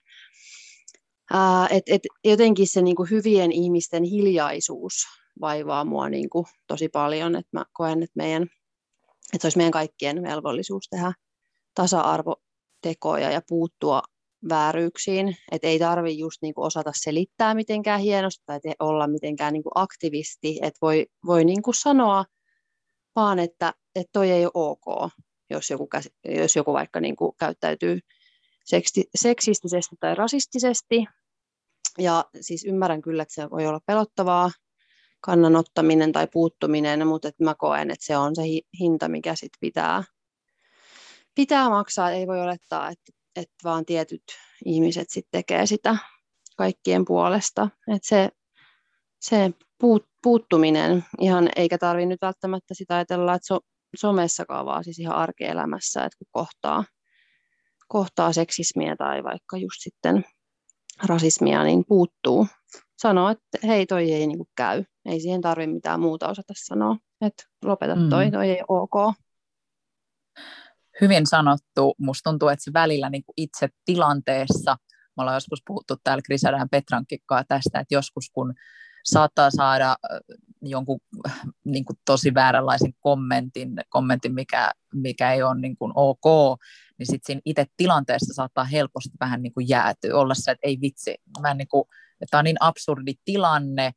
[1.33, 4.95] Ää, et, et jotenkin se niin kuin hyvien ihmisten hiljaisuus
[5.41, 9.73] vaivaa mua niin kuin tosi paljon, että mä koen, että, meidän, että se olisi meidän
[9.73, 11.13] kaikkien velvollisuus tehdä
[11.75, 14.03] tasa-arvotekoja ja puuttua
[14.49, 20.59] vääryyksiin, että ei tarvi just niinku osata selittää mitenkään hienosti tai olla mitenkään niinku aktivisti,
[20.63, 22.25] että voi, voi niinku sanoa
[23.17, 25.11] vaan, että, että toi ei ole ok,
[25.51, 27.99] jos joku, käs- jos joku vaikka niinku käyttäytyy
[28.65, 31.05] seksti- seksistisesti tai rasistisesti.
[31.99, 34.51] Ja siis ymmärrän kyllä, että se voi olla pelottavaa,
[35.21, 38.43] kannanottaminen tai puuttuminen, mutta että mä koen, että se on se
[38.81, 40.05] hinta, mikä sit pitää,
[41.35, 42.11] pitää maksaa.
[42.11, 44.23] Ei voi olettaa, että että vaan tietyt
[44.65, 45.97] ihmiset sit tekee sitä
[46.57, 47.69] kaikkien puolesta.
[47.95, 48.31] Et se
[49.23, 53.61] se puut, puuttuminen, ihan eikä tarvitse nyt välttämättä sitä ajatella, että so,
[53.97, 56.85] somessakaan, vaan siis ihan arkielämässä, että kun kohtaa,
[57.89, 60.25] kohtaa seksismiä tai vaikka just sitten
[61.07, 62.47] rasismia, niin puuttuu.
[62.99, 64.85] Sanoo, että hei, toi ei niinku käy.
[65.05, 66.97] Ei siihen tarvitse mitään muuta osata sanoa.
[67.21, 68.33] Että lopeta toi, mm.
[68.33, 69.15] toi ei ok
[71.01, 71.95] hyvin sanottu.
[71.99, 74.77] Musta tuntuu, että se välillä niin kuin itse tilanteessa,
[75.17, 78.55] me ollaan joskus puhuttu täällä Grisadään Petrankikkaa tästä, että joskus kun
[79.05, 79.97] saattaa saada
[80.63, 81.01] jonkun
[81.65, 86.59] niin kuin tosi vääränlaisen kommentin, kommentin mikä, mikä ei ole niin kuin ok,
[86.99, 90.79] niin sitten siinä itse tilanteessa saattaa helposti vähän niin kuin jäätyä, olla se, että ei
[90.81, 91.85] vitsi, mä niin kuin,
[92.21, 93.93] että tämä on niin absurdi tilanne,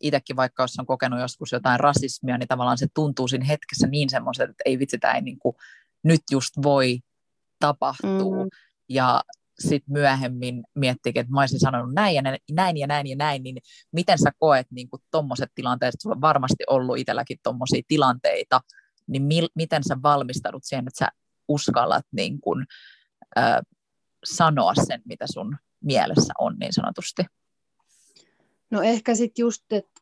[0.00, 4.10] itsekin vaikka jos on kokenut joskus jotain rasismia, niin tavallaan se tuntuu siinä hetkessä niin
[4.10, 5.56] semmoiselta, että ei vitsi, tämä ei niin kuin,
[6.04, 7.00] nyt just voi
[7.58, 8.44] tapahtua.
[8.44, 8.50] Mm.
[8.88, 9.22] Ja
[9.58, 13.56] sitten myöhemmin miettii, että mä olisin sanonut näin ja näin ja näin ja näin, niin
[13.92, 18.60] miten sä koet niin tuommoiset tilanteet, sulla on varmasti ollut itselläkin tuommoisia tilanteita,
[19.06, 21.08] niin mil, miten sä valmistaudut siihen, että sä
[21.48, 22.66] uskallat niin kuin,
[23.38, 23.60] äh,
[24.24, 27.22] sanoa sen, mitä sun mielessä on niin sanotusti?
[28.70, 30.00] No ehkä sitten just, että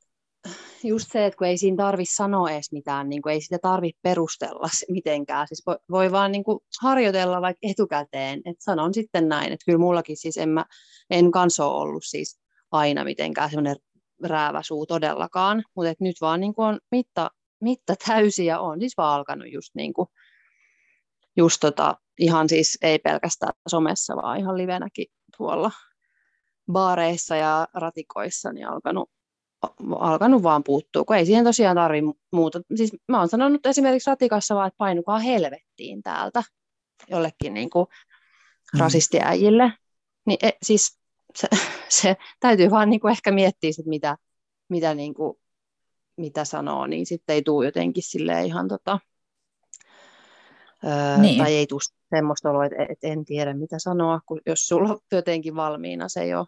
[0.85, 3.99] just se, että kun ei siinä tarvitse sanoa edes mitään, niin kuin ei sitä tarvitse
[4.03, 5.49] perustella mitenkään.
[5.49, 6.45] Siis voi, voi vaan niin
[6.83, 9.53] harjoitella vaikka etukäteen, että sanon sitten näin.
[9.53, 10.65] Että kyllä mullakin siis en, mä,
[11.11, 13.77] en kanssa ole ollut siis aina mitenkään semmoinen
[14.25, 19.15] räävä suu todellakaan, mutta nyt vaan niin kuin on mitta, mitta täysiä on siis vaan
[19.15, 20.09] alkanut just, niin kuin,
[21.37, 25.71] just tota, ihan siis ei pelkästään somessa, vaan ihan livenäkin tuolla
[26.73, 29.11] baareissa ja ratikoissa niin alkanut,
[29.99, 32.03] alkanut vaan puuttua, kun ei siihen tosiaan tarvi
[32.33, 32.61] muuta.
[32.75, 36.43] Siis mä oon sanonut esimerkiksi ratikassa vaan, että painukaa helvettiin täältä
[37.11, 37.87] jollekin niin kuin
[38.75, 38.81] mm.
[38.81, 39.73] rasistiäjille.
[40.27, 40.99] Niin e, siis
[41.35, 41.49] se,
[41.89, 44.17] se, täytyy vaan niin kuin ehkä miettiä, sit mitä,
[44.69, 45.39] mitä, niin kuin,
[46.17, 48.99] mitä sanoo, niin sitten ei tule jotenkin sille ihan tota,
[50.85, 51.39] öö, niin.
[51.39, 51.81] tai ei tule
[52.17, 56.27] semmoista oloa, että, että en tiedä mitä sanoa, kun jos sulla on jotenkin valmiina se
[56.27, 56.47] jo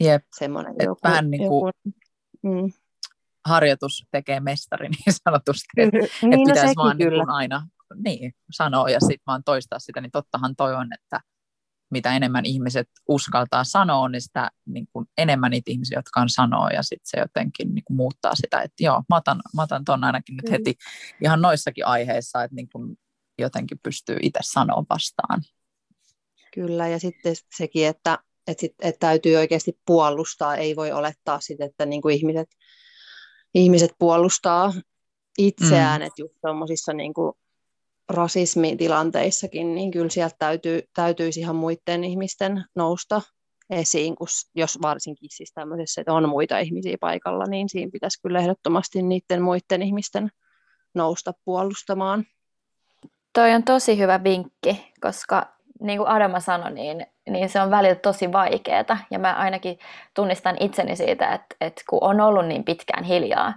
[0.00, 0.24] Jep.
[0.38, 1.94] semmoinen joku, vähän niin kuin joku,
[2.42, 2.72] mm.
[3.44, 7.66] harjoitus tekee mestari niin sanotusti, että niin, et no pitäisi vaan niin kuin aina
[8.04, 11.20] niin, sanoa ja sitten vaan toistaa sitä, niin tottahan toi on, että
[11.90, 16.70] mitä enemmän ihmiset uskaltaa sanoa, niin sitä niin kuin enemmän niitä ihmisiä, jotka on sanoa,
[16.70, 20.04] ja sitten se jotenkin niin kuin muuttaa sitä, että joo, mä otan, mä otan ton
[20.04, 20.74] ainakin nyt heti
[21.24, 22.96] ihan noissakin aiheissa, että niin kuin
[23.38, 25.42] jotenkin pystyy itse sanoa vastaan.
[26.54, 31.60] Kyllä, ja sitten sekin, että että, sit, että täytyy oikeasti puolustaa, ei voi olettaa sit,
[31.60, 32.48] että niin kuin ihmiset,
[33.54, 34.72] ihmiset puolustaa
[35.38, 36.06] itseään, mm.
[36.06, 37.32] että just tuommoisissa niin kuin
[38.08, 43.22] rasismitilanteissakin, niin kyllä sieltä täytyy, täytyisi ihan muiden ihmisten nousta
[43.70, 48.38] esiin, kun jos varsinkin siis tämmöisessä, että on muita ihmisiä paikalla, niin siinä pitäisi kyllä
[48.38, 50.30] ehdottomasti niiden muiden ihmisten
[50.94, 52.24] nousta puolustamaan.
[53.32, 57.94] Toi on tosi hyvä vinkki, koska niin kuin Adama sanoi, niin, niin se on välillä
[57.94, 58.98] tosi vaikeaa.
[59.10, 59.78] Ja mä ainakin
[60.14, 63.54] tunnistan itseni siitä, että, että kun on ollut niin pitkään hiljaa,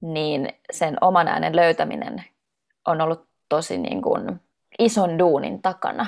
[0.00, 2.24] niin sen oman äänen löytäminen
[2.86, 4.40] on ollut tosi niin kuin
[4.78, 6.06] ison duunin takana,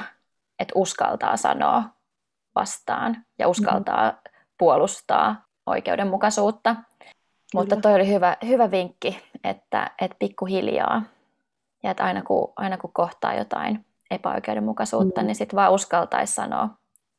[0.59, 1.83] että uskaltaa sanoa
[2.55, 4.33] vastaan ja uskaltaa mm-hmm.
[4.59, 6.75] puolustaa oikeudenmukaisuutta.
[6.75, 6.85] Kyllä.
[7.55, 11.03] Mutta toi oli hyvä, hyvä vinkki, että, että pikkuhiljaa
[11.83, 15.27] ja että aina kun, aina kun kohtaa jotain epäoikeudenmukaisuutta, mm.
[15.27, 16.69] niin sitten vaan uskaltaisi sanoa,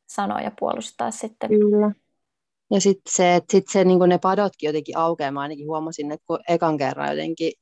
[0.06, 1.50] sanoa ja puolustaa sitten.
[1.50, 1.92] Kyllä.
[2.70, 5.32] Ja sitten se, että sit se, niin ne padotkin jotenkin aukeaa.
[5.32, 7.52] Mä ainakin huomasin, että kun ekan kerran jotenkin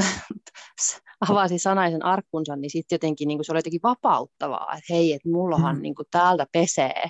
[1.30, 5.76] avasi sanaisen arkkunsa, niin sitten jotenkin niin se oli jotenkin vapauttavaa, että hei, että mullahan
[5.76, 5.82] mm.
[5.82, 7.04] niin täältä pesee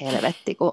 [0.00, 0.72] helvetti, kun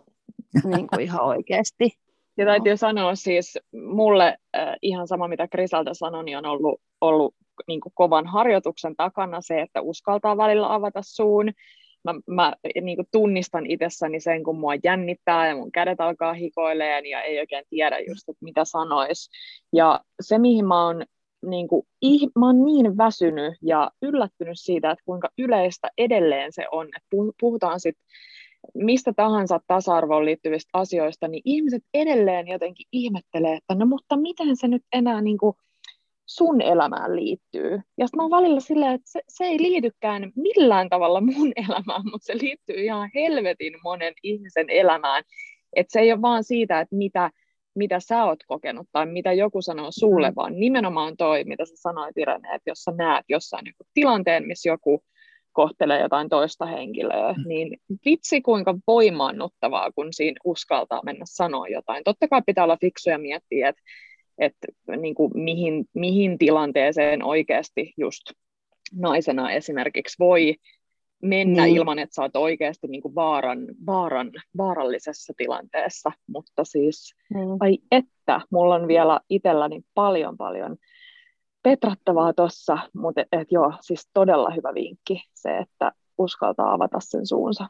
[0.75, 1.99] niin kuin ihan oikeasti.
[2.37, 2.77] Ja täytyy no.
[2.77, 7.35] sanoa siis, mulle äh, ihan sama mitä Krisalta sanoi, niin on ollut, ollut
[7.67, 11.51] niin kuin kovan harjoituksen takana se, että uskaltaa välillä avata suun.
[12.05, 17.05] Mä, mä niin kuin tunnistan itsessäni sen, kun mua jännittää ja mun kädet alkaa hikoileen
[17.05, 19.29] ja ei oikein tiedä just, että mitä sanois.
[19.73, 21.05] Ja se, mihin mä oon
[21.45, 21.83] niin, kuin,
[22.39, 27.79] mä oon niin väsynyt ja yllättynyt siitä, että kuinka yleistä edelleen se on, että puhutaan
[27.79, 28.05] sitten
[28.73, 34.67] mistä tahansa tasa-arvoon liittyvistä asioista, niin ihmiset edelleen jotenkin ihmettelee, että no mutta miten se
[34.67, 35.55] nyt enää niin kuin
[36.25, 37.71] sun elämään liittyy.
[37.71, 42.01] Ja sitten mä oon välillä silleen, että se, se ei liitykään millään tavalla mun elämään,
[42.11, 45.23] mutta se liittyy ihan helvetin monen ihmisen elämään.
[45.75, 47.31] Että se ei ole vaan siitä, että mitä,
[47.75, 50.35] mitä sä oot kokenut tai mitä joku sanoo sulle, mm.
[50.35, 54.69] vaan nimenomaan toi, mitä sä sanoit Irene, että jos sä näet jossain joku tilanteen, missä
[54.69, 55.03] joku
[55.51, 57.47] kohtelee jotain toista henkilöä, mm.
[57.47, 62.03] niin vitsi kuinka voimaannuttavaa, kun siinä uskaltaa mennä sanoa jotain.
[62.03, 63.81] Totta kai pitää olla fiksu ja miettiä, että,
[64.37, 64.67] että
[64.97, 68.23] niin kuin mihin, mihin tilanteeseen oikeasti just
[68.93, 70.55] naisena esimerkiksi voi
[71.21, 71.75] mennä niin.
[71.77, 76.11] ilman, että sä oot oikeasti niin kuin vaaran, vaaran, vaarallisessa tilanteessa.
[76.27, 77.49] Mutta siis, niin.
[77.59, 80.77] ai että, mulla on vielä itselläni paljon paljon
[81.63, 87.27] petrattavaa tuossa, mutta et, et joo, siis todella hyvä vinkki se, että uskaltaa avata sen
[87.27, 87.67] suunsa.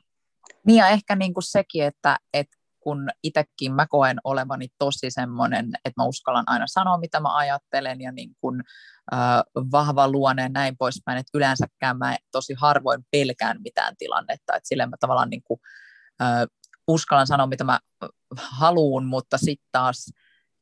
[0.66, 5.66] Niin ja ehkä niin kuin sekin, että, että kun itsekin mä koen olevani tosi semmoinen,
[5.86, 8.64] että mä uskallan aina sanoa, mitä mä ajattelen ja niin kuin,
[9.14, 9.20] äh,
[9.72, 14.90] vahva luonne ja näin poispäin, että yleensäkään mä tosi harvoin pelkään mitään tilannetta, että silleen
[14.90, 15.60] mä tavallaan niin kuin,
[16.22, 16.46] äh,
[16.88, 17.80] uskallan sanoa, mitä mä
[18.36, 20.12] haluun, mutta sitten taas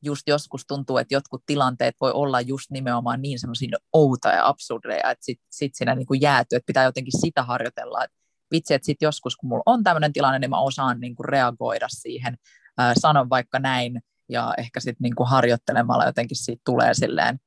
[0.04, 5.12] just joskus tuntuu, että jotkut tilanteet voi olla just nimenomaan niin semmoisia outoja ja absurdeja,
[5.12, 8.18] että sitten sit siinä niin kuin jääty, että pitää jotenkin sitä harjoitella, että
[8.54, 11.88] vitsi, että sitten joskus kun mulla on tämmöinen tilanne, niin mä osaan niin kuin reagoida
[11.90, 12.38] siihen,
[12.82, 17.40] äh, sanon vaikka näin, ja ehkä sitten niin kuin harjoittelemalla jotenkin siitä tulee silleen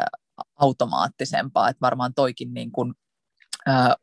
[0.00, 0.06] äh,
[0.60, 2.94] automaattisempaa, että varmaan toikin niin kuin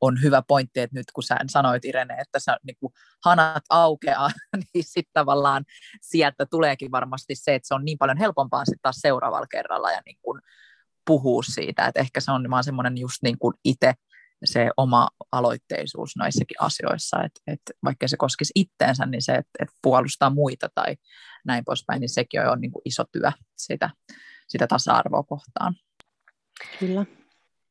[0.02, 2.94] on hyvä pointti, että nyt kun sä sanoit Irene, että sä, niin kuin
[3.26, 4.32] hanat aukeaa,
[4.74, 5.65] niin sitten tavallaan
[6.02, 10.02] sieltä tuleekin varmasti se, että se on niin paljon helpompaa sitten taas seuraavalla kerralla ja
[10.06, 10.41] niin kuin
[11.06, 13.94] puhua siitä, että ehkä se on vaan semmoinen just niin kuin itse
[14.45, 19.75] se oma aloitteisuus näissäkin asioissa, että, että vaikka se koskisi itteensä, niin se, että, että
[19.81, 20.95] puolustaa muita tai
[21.45, 23.89] näin poispäin, niin sekin on niin kuin iso työ sitä,
[24.47, 25.75] sitä tasa-arvoa kohtaan.
[26.79, 27.05] Kyllä.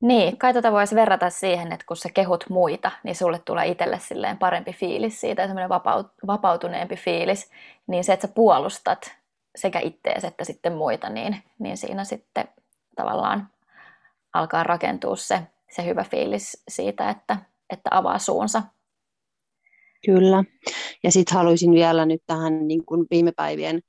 [0.01, 3.99] Niin, kai tätä voisi verrata siihen, että kun sä kehut muita, niin sulle tulee itselle
[3.99, 7.51] silleen parempi fiilis siitä ja semmoinen vapaut, vapautuneempi fiilis,
[7.87, 9.13] niin se, että sä puolustat
[9.57, 12.49] sekä ittees että sitten muita, niin, niin siinä sitten
[12.97, 13.49] tavallaan
[14.33, 15.43] alkaa rakentua se,
[15.77, 17.39] se hyvä fiilis siitä, että,
[17.71, 18.63] että avaa suunsa.
[20.07, 20.45] Kyllä.
[21.03, 23.81] Ja sitten haluaisin vielä nyt tähän niin kuin viime päivien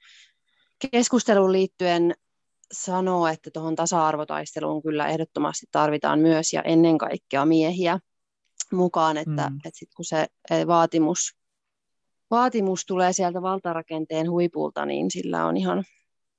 [0.92, 2.14] keskusteluun liittyen
[2.72, 8.00] sanoa, että tuohon tasa-arvotaisteluun kyllä ehdottomasti tarvitaan myös ja ennen kaikkea miehiä
[8.72, 9.56] mukaan, että, mm.
[9.56, 11.36] että sit kun se eh, vaatimus,
[12.32, 15.84] vaatimus tulee sieltä valtarakenteen huipulta, niin sillä on ihan,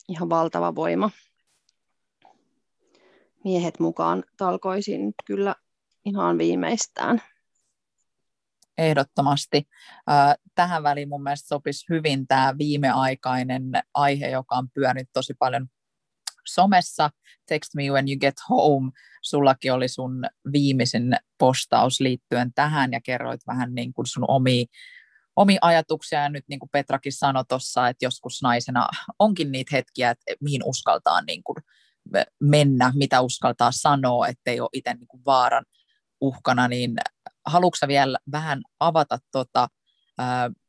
[0.08, 1.10] ihan valtava voima.
[3.46, 5.54] Miehet mukaan talkoisin kyllä
[6.04, 7.22] ihan viimeistään.
[8.78, 9.68] Ehdottomasti.
[10.54, 13.62] Tähän väliin mun mielestä sopisi hyvin tämä viimeaikainen
[13.94, 15.66] aihe, joka on pyörinyt tosi paljon
[16.46, 17.10] somessa,
[17.48, 18.90] Text Me When You Get Home,
[19.22, 24.66] sullakin oli sun viimeisin postaus liittyen tähän ja kerroit vähän niin kuin sun omi,
[25.36, 30.10] omi ajatuksia ja nyt niin kuin Petrakin sanoi tuossa, että joskus naisena onkin niitä hetkiä,
[30.10, 31.56] että mihin uskaltaa niin kuin
[32.40, 35.64] mennä, mitä uskaltaa sanoa, ettei ole itse niin vaaran
[36.20, 36.96] uhkana, niin
[37.46, 39.68] haluatko vielä vähän avata tota,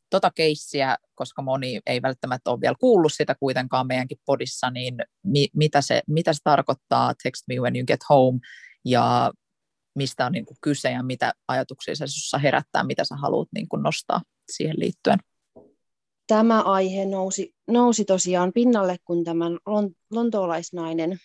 [0.10, 5.50] tota keissiä, koska moni ei välttämättä ole vielä kuullut sitä kuitenkaan meidänkin podissa, niin mi-
[5.56, 8.40] mitä, se, mitä se tarkoittaa Text Me When You Get Home
[8.86, 9.32] ja
[9.96, 14.22] mistä on niin kyse ja mitä ajatuksia se sinussa herättää, mitä sä haluat niin nostaa
[14.52, 15.20] siihen liittyen?
[16.28, 19.58] Tämä aihe nousi, nousi tosiaan pinnalle, kun tämän
[20.12, 21.18] lontoolaisnainen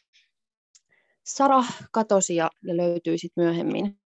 [1.25, 4.01] Sara katosi ja löytyi sitten myöhemmin,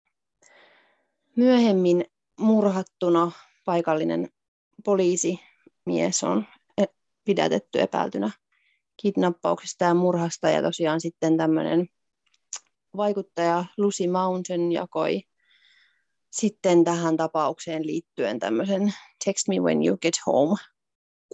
[1.37, 2.04] myöhemmin
[2.40, 3.33] murhattuna
[3.64, 4.28] paikallinen
[4.85, 6.44] poliisimies on
[6.78, 6.85] e,
[7.24, 8.30] pidätetty epäiltynä
[8.96, 10.50] kidnappauksesta ja murhasta.
[10.50, 11.88] Ja tosiaan sitten tämmöinen
[12.96, 15.22] vaikuttaja Lucy Mountain jakoi
[16.30, 20.57] sitten tähän tapaukseen liittyen tämmöisen Text me when you get home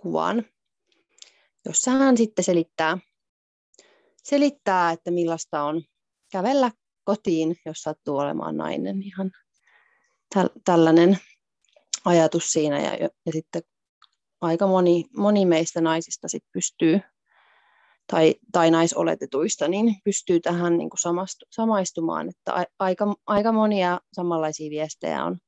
[0.02, 0.44] kuvan,
[1.64, 2.98] jossa hän sitten selittää,
[4.24, 5.82] selittää, että millaista on
[6.32, 6.70] kävellä
[7.04, 9.02] kotiin, jos sattuu olemaan nainen.
[9.02, 9.30] Ihan
[10.34, 11.18] täl- tällainen
[12.04, 13.62] ajatus siinä ja, ja sitten
[14.40, 17.00] aika moni, moni meistä naisista sit pystyy
[18.06, 24.70] tai, tai naisoletetuista, niin pystyy tähän niin kuin samastu, samaistumaan, että aika, aika monia samanlaisia
[24.70, 25.38] viestejä on,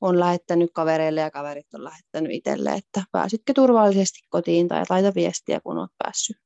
[0.00, 5.60] on lähettänyt kavereille ja kaverit on lähettänyt itselle, että pääsitkö turvallisesti kotiin tai laita viestiä,
[5.60, 6.36] kun olet päässyt,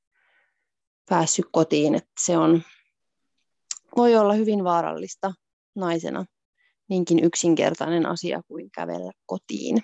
[1.09, 2.63] päässyt kotiin, että se on,
[3.97, 5.33] voi olla hyvin vaarallista
[5.75, 6.25] naisena
[6.89, 9.83] niinkin yksinkertainen asia kuin kävellä kotiin,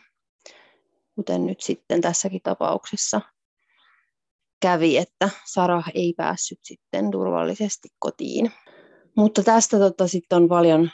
[1.14, 3.20] kuten nyt sitten tässäkin tapauksessa
[4.60, 8.52] kävi, että Sara ei päässyt sitten turvallisesti kotiin.
[9.16, 10.90] Mutta tästä tota, sitten on paljon,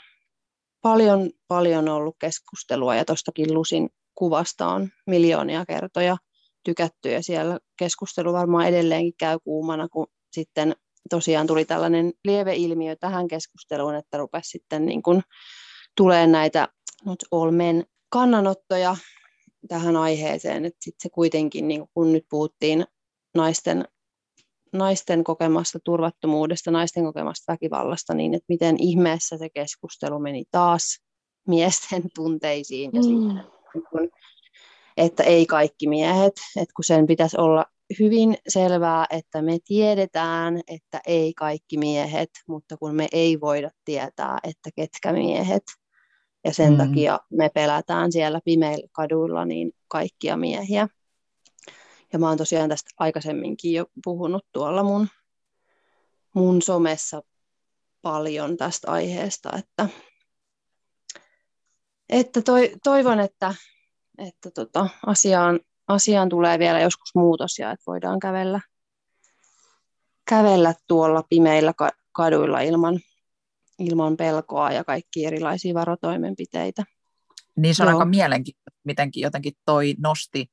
[0.87, 6.17] paljon, paljon ollut keskustelua ja tuostakin Lusin kuvasta on miljoonia kertoja
[6.63, 10.75] tykätty ja siellä keskustelu varmaan edelleenkin käy kuumana, kun sitten
[11.09, 15.21] tosiaan tuli tällainen lieveilmiö tähän keskusteluun, että rupesi sitten niin kuin
[15.97, 16.67] tulee näitä
[17.05, 18.97] not all men kannanottoja
[19.67, 22.85] tähän aiheeseen, että sitten se kuitenkin, niin kun nyt puhuttiin
[23.35, 23.87] naisten,
[24.77, 30.99] naisten kokemasta turvattomuudesta, naisten kokemasta väkivallasta, niin että miten ihmeessä se keskustelu meni taas
[31.47, 33.03] miesten tunteisiin ja mm.
[33.03, 33.43] siihen,
[34.97, 37.65] että ei kaikki miehet, että kun sen pitäisi olla
[37.99, 44.37] hyvin selvää, että me tiedetään, että ei kaikki miehet, mutta kun me ei voida tietää,
[44.43, 45.63] että ketkä miehet,
[46.43, 46.77] ja sen mm.
[46.77, 50.87] takia me pelätään siellä pimeillä kaduilla niin kaikkia miehiä.
[52.13, 55.07] Ja mä oon tosiaan tästä aikaisemminkin jo puhunut tuolla mun,
[56.33, 57.21] mun somessa
[58.01, 59.89] paljon tästä aiheesta, että,
[62.09, 63.55] että toi, toivon, että,
[64.17, 68.61] että tota, asiaan, asiaan tulee vielä joskus muutos ja että voidaan kävellä,
[70.29, 71.73] kävellä tuolla pimeillä
[72.11, 72.99] kaduilla ilman,
[73.79, 76.83] ilman pelkoa ja kaikki erilaisia varotoimenpiteitä.
[77.55, 77.97] Niin se on Joo.
[77.97, 80.49] aika mielenkiintoista, mitenkin jotenkin toi nosti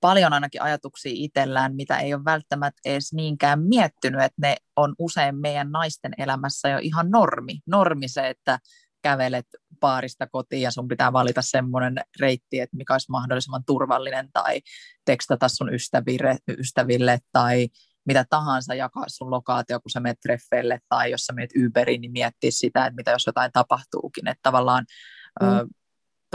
[0.00, 5.36] paljon ainakin ajatuksia itsellään, mitä ei ole välttämättä edes niinkään miettinyt, että ne on usein
[5.36, 7.58] meidän naisten elämässä jo ihan normi.
[7.66, 8.58] Normi se, että
[9.02, 9.46] kävelet
[9.80, 14.60] paarista kotiin ja sun pitää valita semmoinen reitti, että mikä olisi mahdollisimman turvallinen tai
[15.04, 17.68] tekstata sun ystäville, ystäville tai
[18.06, 22.12] mitä tahansa jakaa sun lokaatio, kun sä menet treffeille tai jos sä menet Uberiin, niin
[22.12, 24.28] miettiä sitä, että mitä jos jotain tapahtuukin.
[24.28, 24.84] Että tavallaan
[25.40, 25.48] mm.
[25.48, 25.66] ö,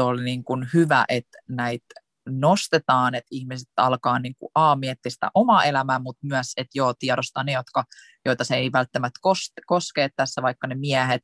[0.04, 5.32] oli niin kuin hyvä, että näitä nostetaan, että ihmiset alkaa niin kuin A miettiä sitä
[5.34, 7.84] omaa elämää, mutta myös, että joo, tiedostaa ne, jotka,
[8.26, 9.20] joita se ei välttämättä
[9.68, 11.22] koske tässä, vaikka ne miehet.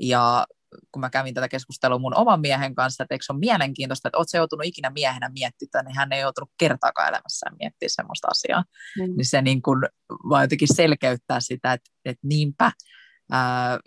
[0.00, 0.46] Ja
[0.92, 4.18] kun mä kävin tätä keskustelua mun oman miehen kanssa, että eikö se ole mielenkiintoista, että
[4.18, 8.64] ootko joutunut ikinä miehenä miettimään, niin hän ei joutunut kertaakaan elämässään miettimään semmoista asiaa.
[8.98, 9.16] Mm.
[9.16, 9.82] Niin se niin kuin
[10.28, 12.72] vaan jotenkin selkeyttää sitä, että, että niinpä,
[13.30, 13.78] ää,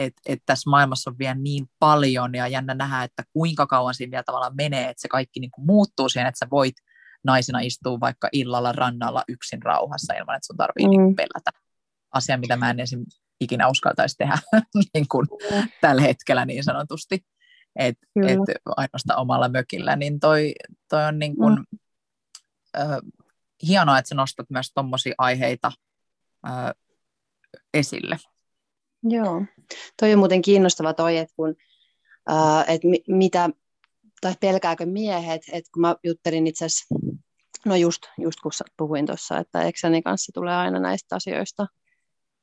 [0.00, 4.10] että et tässä maailmassa on vielä niin paljon ja jännä nähdä, että kuinka kauan siinä
[4.10, 6.74] vielä tavallaan menee, että se kaikki niin kuin muuttuu siihen, että sä voit
[7.24, 10.90] naisena istua vaikka illalla rannalla yksin rauhassa ilman, että sun tarvii mm.
[10.90, 11.50] niin pelätä.
[12.12, 13.04] Asia, mitä mä en esim.
[13.40, 14.38] ikinä uskaltaisi tehdä
[14.94, 15.68] niin kuin mm.
[15.80, 17.24] tällä hetkellä niin sanotusti.
[17.76, 18.38] Että et
[18.76, 20.52] ainoastaan omalla mökillä, niin toi,
[20.88, 21.78] toi on niin kuin, mm.
[22.78, 22.98] äh,
[23.66, 25.72] hienoa, että sä nostat myös tuommoisia aiheita
[26.48, 26.70] äh,
[27.74, 28.18] esille.
[29.02, 29.42] Joo,
[30.00, 31.56] toi on muuten kiinnostava toi, että kun,
[32.30, 33.50] äh, et mi, mitä,
[34.20, 36.94] tai pelkääkö miehet, että kun mä juttelin itse asiassa,
[37.66, 41.66] no just, just kun puhuin tuossa, että eksäni kanssa tulee aina näistä asioista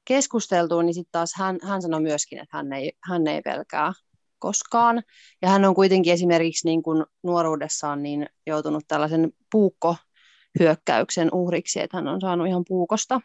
[0.06, 3.93] keskusteltua, niin sitten taas hän, hän sanoi myöskin, että hän ei, hän ei pelkää
[4.39, 5.04] koskaan.
[5.41, 12.08] Ja hän on kuitenkin esimerkiksi niin kuin nuoruudessaan niin joutunut tällaisen puukkohyökkäyksen uhriksi, että hän
[12.08, 13.22] on saanut ihan puukosta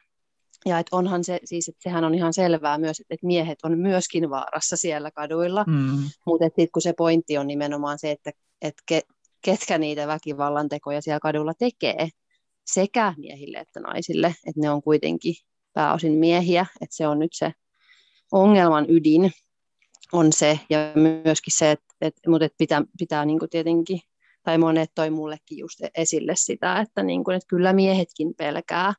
[0.66, 4.30] ja että onhan se, siis että sehän on ihan selvää myös, että miehet on myöskin
[4.30, 5.98] vaarassa siellä kaduilla, mm.
[6.26, 8.30] mutta sitten kun se pointti on nimenomaan se, että,
[8.62, 9.02] että ke,
[9.44, 12.08] ketkä niitä väkivallan tekoja siellä kadulla tekee,
[12.66, 15.34] sekä miehille että naisille, että ne on kuitenkin
[15.72, 17.52] pääosin miehiä, että se on nyt se
[18.32, 19.32] ongelman ydin
[20.12, 24.00] on se, ja myöskin se, että, että, mutta että pitää, pitää niin tietenkin
[24.42, 28.94] tai monet toi mullekin just esille sitä, että, niin kuin, että kyllä miehetkin pelkää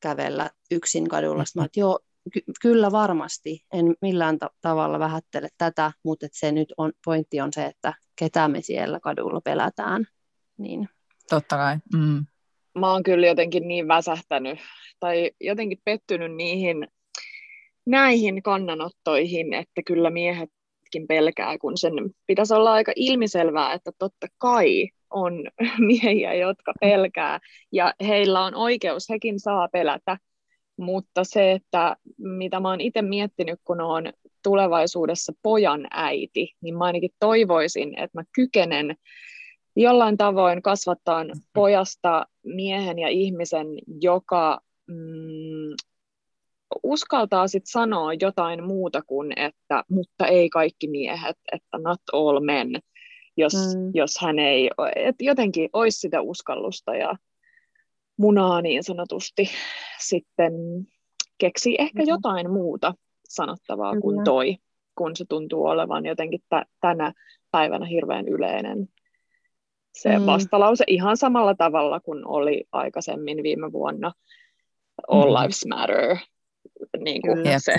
[0.00, 1.44] kävellä yksin kadulla.
[1.44, 1.98] Sitten mä että joo,
[2.32, 7.52] ky- kyllä varmasti, en millään ta- tavalla vähättele tätä, mutta se nyt on, pointti on
[7.52, 10.06] se, että ketä me siellä kadulla pelätään.
[10.58, 10.88] Niin.
[11.28, 11.76] Totta kai.
[11.94, 12.26] Mm.
[12.78, 14.58] Mä oon kyllä jotenkin niin väsähtänyt
[15.00, 16.88] tai jotenkin pettynyt niihin
[17.86, 21.92] näihin kannanottoihin, että kyllä miehetkin pelkää, kun sen
[22.26, 25.44] pitäisi olla aika ilmiselvää, että totta kai on
[25.88, 27.38] miehiä, jotka pelkää,
[27.72, 30.18] ja heillä on oikeus, hekin saa pelätä,
[30.76, 36.84] mutta se, että mitä mä oon itse miettinyt, kun on tulevaisuudessa pojan äiti, niin mä
[36.84, 38.96] ainakin toivoisin, että mä kykenen
[39.76, 43.66] jollain tavoin kasvattaa pojasta miehen ja ihmisen,
[44.00, 45.74] joka mm,
[46.82, 52.80] uskaltaa sit sanoa jotain muuta kuin, että mutta ei kaikki miehet, että not all men,
[53.40, 53.90] jos, mm.
[53.94, 57.16] jos hän ei, että jotenkin olisi sitä uskallusta ja
[58.16, 59.48] munaa niin sanotusti
[60.00, 60.52] sitten
[61.38, 62.08] keksi ehkä mm.
[62.08, 62.94] jotain muuta
[63.28, 64.00] sanottavaa mm.
[64.00, 64.56] kuin toi,
[64.98, 67.12] kun se tuntuu olevan jotenkin t- tänä
[67.50, 68.88] päivänä hirveän yleinen
[69.94, 70.26] se mm.
[70.26, 74.12] vastalause ihan samalla tavalla kuin oli aikaisemmin viime vuonna
[75.08, 75.42] All mm.
[75.42, 76.16] Lives Matter
[76.98, 77.74] niin kuin se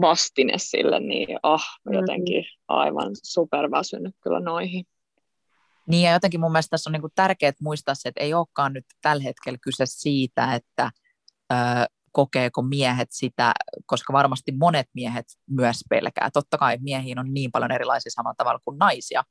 [0.00, 4.84] vastine sille, niin ah, jotenkin aivan superväsynyt kyllä noihin.
[5.88, 8.84] Niin ja jotenkin mun mielestä tässä on niin tärkeää muistaa se, että ei olekaan nyt
[9.02, 10.90] tällä hetkellä kyse siitä, että
[11.52, 11.56] ö,
[12.12, 13.52] kokeeko miehet sitä,
[13.86, 16.30] koska varmasti monet miehet myös pelkää.
[16.32, 19.22] Totta kai miehiin on niin paljon erilaisia samalla tavalla kuin naisia,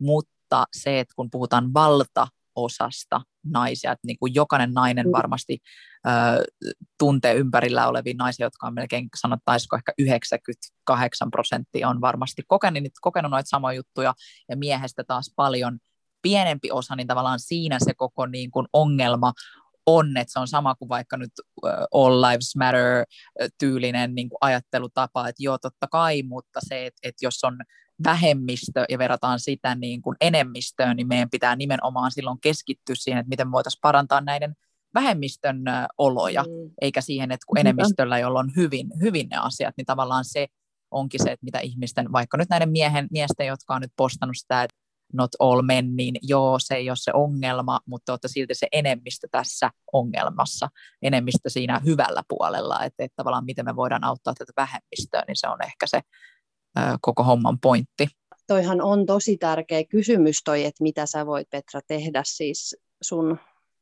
[0.00, 5.12] mutta se, että kun puhutaan valta osasta naisia, että niin kuin jokainen nainen mm.
[5.12, 5.58] varmasti
[6.06, 6.10] ö,
[6.98, 13.30] tuntee ympärillä olevia naisia, jotka on melkein sanottaisiko ehkä 98 prosenttia on varmasti kokenut, kokenut
[13.30, 14.14] noita samoja juttuja
[14.48, 15.78] ja miehestä taas paljon
[16.24, 19.32] pienempi osa, niin tavallaan siinä se koko niin kuin ongelma
[19.86, 21.32] on, että se on sama kuin vaikka nyt
[21.94, 27.44] All Lives Matter-tyylinen niin kuin ajattelutapa, että joo, totta kai, mutta se, että, että jos
[27.44, 27.58] on
[28.04, 33.28] vähemmistö ja verrataan sitä niin kuin enemmistöön, niin meidän pitää nimenomaan silloin keskittyä siihen, että
[33.28, 34.54] miten voitaisiin parantaa näiden
[34.94, 35.62] vähemmistön
[35.98, 36.70] oloja, mm.
[36.80, 40.46] eikä siihen, että kun enemmistöllä, jolla on hyvin, hyvin ne asiat, niin tavallaan se
[40.90, 44.62] onkin se, että mitä ihmisten, vaikka nyt näiden miehen, miesten, jotka on nyt postannut sitä,
[44.62, 44.76] että
[45.14, 49.28] not all men, niin joo, se ei ole se ongelma, mutta olette silti se enemmistö
[49.30, 50.68] tässä ongelmassa,
[51.02, 55.48] enemmistö siinä hyvällä puolella, että, että tavallaan miten me voidaan auttaa tätä vähemmistöä, niin se
[55.48, 56.00] on ehkä se
[56.78, 58.08] ö, koko homman pointti.
[58.46, 63.38] Toihan on tosi tärkeä kysymys toi, että mitä sä voit Petra tehdä siis sun,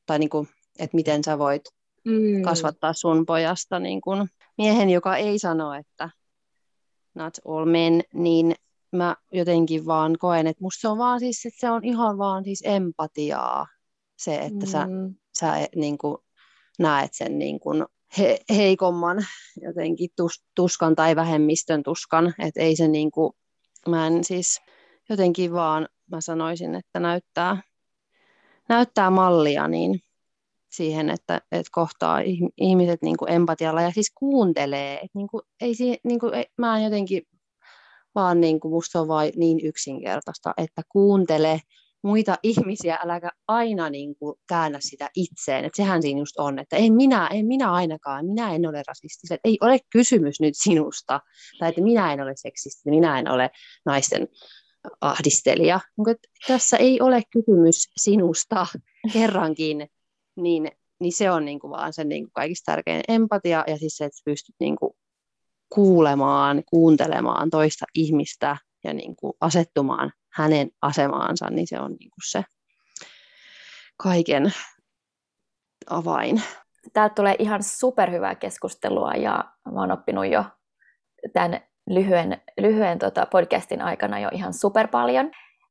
[0.07, 1.63] tai niin kuin, että miten sä voit
[2.05, 2.43] mm.
[2.43, 4.29] kasvattaa sun pojasta niin kuin
[4.59, 6.11] miehen, joka ei sano, että
[7.15, 8.55] not all men, niin
[8.93, 12.45] mä jotenkin vaan koen, että musta se on vaan siis, että se on ihan vaan
[12.45, 13.67] siis empatiaa
[14.17, 14.71] se, että mm.
[14.71, 14.87] sä,
[15.39, 16.17] sä e, niin kuin
[16.79, 17.87] näet sen niin kuin
[18.19, 19.27] he, heikomman
[19.63, 23.33] jotenkin tus, tuskan tai vähemmistön tuskan, että ei se niin kuin,
[23.89, 24.61] mä en siis
[25.09, 27.63] jotenkin vaan, mä sanoisin, että näyttää,
[28.69, 30.01] näyttää mallia niin
[30.73, 32.19] siihen, että, että kohtaa
[32.57, 34.95] ihmiset niin kuin empatialla ja siis kuuntelee.
[34.95, 35.75] Että niin kuin, ei,
[36.05, 37.23] niin kuin, ei, mä en jotenkin
[38.15, 41.61] vaan niin kuin musta on vain niin yksinkertaista, että kuuntele
[42.03, 45.65] muita ihmisiä, äläkä aina niin kuin käännä sitä itseen.
[45.65, 49.35] Että sehän siinä just on, että en minä, en minä ainakaan, minä en ole rasisti.
[49.45, 51.21] Ei ole kysymys nyt sinusta,
[51.59, 53.51] tai että minä en ole seksisti, minä en ole
[53.87, 54.29] naisten
[55.01, 55.81] ahdistelija.
[55.97, 58.67] Mutta tässä ei ole kysymys sinusta
[59.13, 59.89] kerrankin,
[60.37, 63.97] niin, niin se on niin kuin vaan se niin kuin kaikista tärkein empatia ja siis
[63.97, 64.93] se, että pystyt niin kuin
[65.75, 72.31] kuulemaan, kuuntelemaan toista ihmistä ja niin kuin asettumaan hänen asemaansa, niin se on niin kuin
[72.31, 72.45] se
[73.97, 74.53] kaiken
[75.91, 76.43] avain.
[76.93, 80.45] Täältä tulee ihan superhyvää keskustelua ja oon oppinut jo
[81.33, 81.61] tämän
[81.91, 85.31] lyhyen, lyhyen tota podcastin aikana jo ihan super paljon.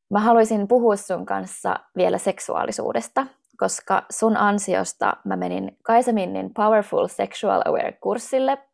[0.09, 3.27] Mä haluaisin puhua sun kanssa vielä seksuaalisuudesta,
[3.57, 8.70] koska sun ansiosta mä menin Kaisaminnin Powerful Sexual Aware-kurssille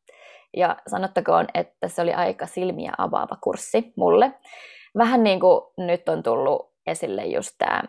[0.58, 4.34] ja sanottakoon, että se oli aika silmiä avaava kurssi mulle.
[4.98, 7.84] Vähän niin kuin nyt on tullut esille just tämä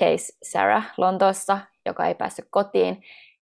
[0.00, 3.02] case Sarah Lontoossa, joka ei päässyt kotiin,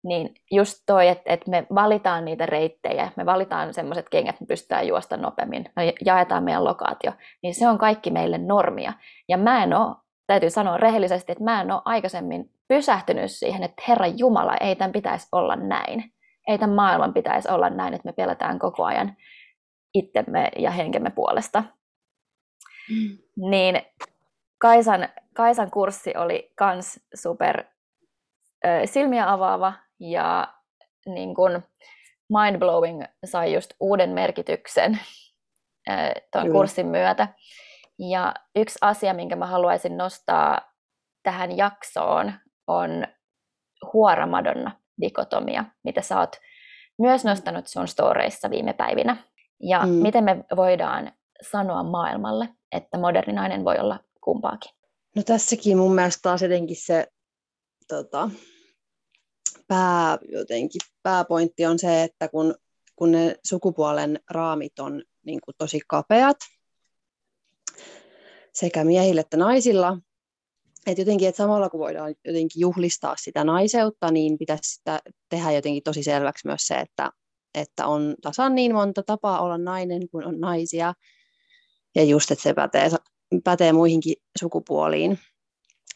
[0.03, 4.87] niin just toi, että, että me valitaan niitä reittejä, me valitaan semmoiset kengät, me pystytään
[4.87, 7.11] juosta nopeammin, me jaetaan meidän lokaatio,
[7.43, 8.93] niin se on kaikki meille normia.
[9.29, 9.95] Ja mä en ole,
[10.27, 14.91] täytyy sanoa rehellisesti, että mä en ole aikaisemmin pysähtynyt siihen, että Herra Jumala, ei tämän
[14.91, 16.13] pitäisi olla näin
[16.47, 19.17] ei tämän maailman pitäisi olla näin, että me pelätään koko ajan
[19.93, 21.63] itsemme ja henkemme puolesta.
[22.89, 23.17] Mm.
[23.49, 23.81] Niin
[24.57, 27.63] Kaisan Kaisan kurssi oli kans super
[28.65, 30.53] ö, silmiä avaava ja
[31.05, 31.63] niin kun
[32.29, 34.99] mindblowing sai just uuden merkityksen
[36.31, 37.27] tuon kurssin myötä.
[37.99, 40.73] Ja yksi asia, minkä mä haluaisin nostaa
[41.23, 42.33] tähän jaksoon,
[42.67, 43.07] on
[43.93, 44.71] huora Madonna
[45.01, 46.35] dikotomia, mitä sä oot
[46.97, 49.17] myös nostanut sun storeissa viime päivinä.
[49.59, 49.89] Ja mm.
[49.89, 51.11] miten me voidaan
[51.51, 54.71] sanoa maailmalle, että moderni nainen voi olla kumpaakin?
[55.15, 57.07] No tässäkin mun mielestä taas jotenkin se
[57.87, 58.29] tota,
[59.67, 62.55] pää, jotenkin, pääpointti on se, että kun,
[62.95, 66.37] kun ne sukupuolen raamit on niin kuin tosi kapeat,
[68.53, 69.97] sekä miehillä että naisilla,
[70.87, 75.83] että jotenkin, että samalla kun voidaan jotenkin juhlistaa sitä naiseutta, niin pitäisi sitä tehdä jotenkin
[75.83, 77.11] tosi selväksi myös se, että,
[77.55, 80.93] että on tasan niin monta tapaa olla nainen kuin on naisia,
[81.95, 82.89] ja just, että se pätee,
[83.43, 85.19] pätee muihinkin sukupuoliin.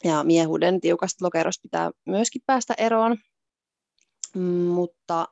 [0.04, 3.18] Ja miehuuden tiukasta lokerosta pitää myöskin päästä eroon,
[4.36, 5.28] mm, mutta,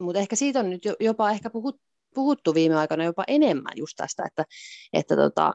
[0.00, 1.50] mutta ehkä siitä on nyt jopa ehkä
[2.14, 4.44] puhuttu viime aikoina jopa enemmän just tästä, että,
[4.92, 5.52] että tota,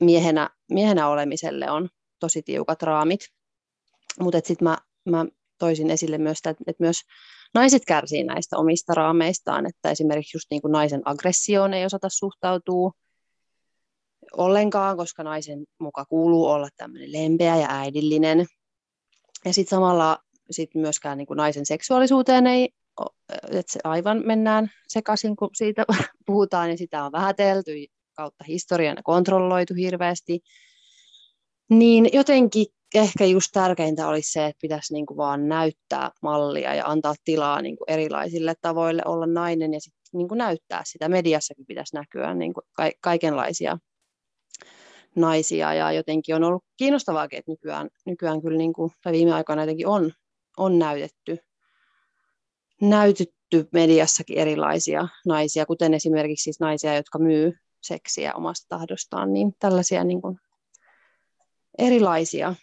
[0.00, 1.88] miehenä, miehenä olemiselle on
[2.24, 3.20] tosi tiukat raamit.
[4.20, 5.26] Mutta sitten mä, mä
[5.58, 6.96] toisin esille myös sitä, että myös
[7.54, 12.90] naiset kärsii näistä omista raameistaan, että esimerkiksi just niin kuin naisen aggressioon ei osata suhtautua
[14.36, 18.46] ollenkaan, koska naisen muka kuuluu olla tämmöinen lempeä ja äidillinen.
[19.44, 20.18] Ja sitten samalla
[20.50, 22.68] sit myöskään niin kuin naisen seksuaalisuuteen ei,
[23.50, 25.84] että se aivan mennään sekaisin, kun siitä
[26.26, 27.72] puhutaan, niin sitä on vähätelty
[28.16, 30.40] kautta historian kontrolloitu hirveästi.
[31.70, 36.86] Niin jotenkin ehkä just tärkeintä olisi se, että pitäisi niin kuin vaan näyttää mallia ja
[36.86, 41.08] antaa tilaa niin kuin erilaisille tavoille olla nainen ja sitten niin kuin näyttää sitä.
[41.08, 43.78] Mediassakin pitäisi näkyä niin kuin ka- kaikenlaisia
[45.16, 49.62] naisia ja jotenkin on ollut kiinnostavaa, että nykyään, nykyään kyllä niin kuin, tai viime aikoina
[49.62, 50.12] jotenkin on,
[50.56, 51.38] on näytetty,
[52.80, 57.52] näytetty mediassakin erilaisia naisia, kuten esimerkiksi siis naisia, jotka myy
[57.82, 60.38] seksiä omasta tahdostaan, niin tällaisia niin kuin
[61.78, 62.54] erilaisia,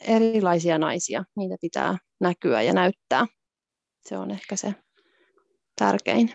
[0.00, 3.26] erilaisia naisia, niitä pitää näkyä ja näyttää.
[4.08, 4.74] Se on ehkä se
[5.78, 6.34] tärkein.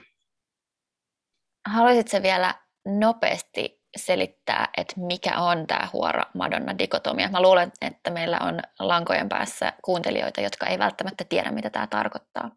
[1.68, 7.30] Haluaisitko vielä nopeasti selittää, että mikä on tämä huora Madonna-dikotomia?
[7.32, 12.52] Mä luulen, että meillä on lankojen päässä kuuntelijoita, jotka ei välttämättä tiedä, mitä tämä tarkoittaa.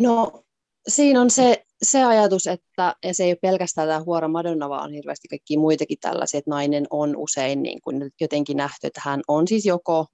[0.00, 0.44] No,
[0.88, 4.84] siinä on se se ajatus, että ja se ei ole pelkästään tämä huora Madonna, vaan
[4.84, 9.20] on hirveästi kaikki muitakin tällaisia, että nainen on usein niin kuin jotenkin nähty, että hän
[9.28, 10.06] on siis joko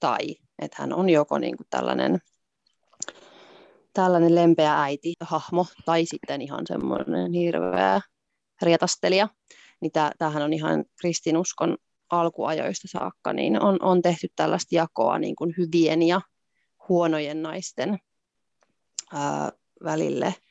[0.00, 2.18] tai, että hän on joko niin kuin tällainen,
[3.92, 8.00] tällainen lempeä äiti, hahmo, tai sitten ihan semmoinen hirveä
[8.62, 9.28] rietastelija.
[9.80, 11.76] Niin tämähän on ihan kristinuskon
[12.10, 16.20] alkuajoista saakka, niin on, on tehty tällaista jakoa niin kuin hyvien ja
[16.88, 17.98] huonojen naisten
[19.12, 19.52] ää,
[19.84, 20.34] välille–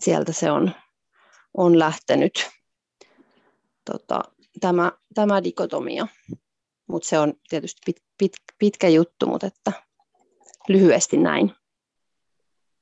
[0.00, 0.70] sieltä se on,
[1.56, 2.50] on lähtenyt
[3.90, 4.22] tota,
[4.60, 6.06] tämä, tämä dikotomia.
[6.88, 9.72] Mutta se on tietysti pit, pit, pitkä juttu, mutta että
[10.68, 11.52] lyhyesti näin.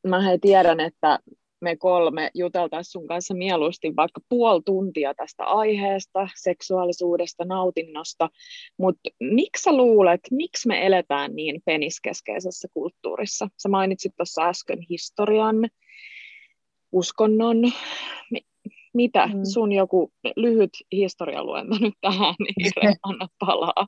[0.06, 1.18] Mä he tiedän, että
[1.60, 8.30] me kolme juteltaisiin sun kanssa mieluusti vaikka puoli tuntia tästä aiheesta, seksuaalisuudesta, nautinnosta,
[8.78, 13.48] mutta miksi sä luulet, miksi me eletään niin peniskeskeisessä kulttuurissa?
[13.62, 15.56] Sä mainitsit tuossa äsken historian,
[16.92, 17.56] uskonnon.
[18.94, 19.40] Mitä mm.
[19.44, 22.72] sun joku lyhyt historialuento nyt tähän, niin
[23.02, 23.86] anna palaa.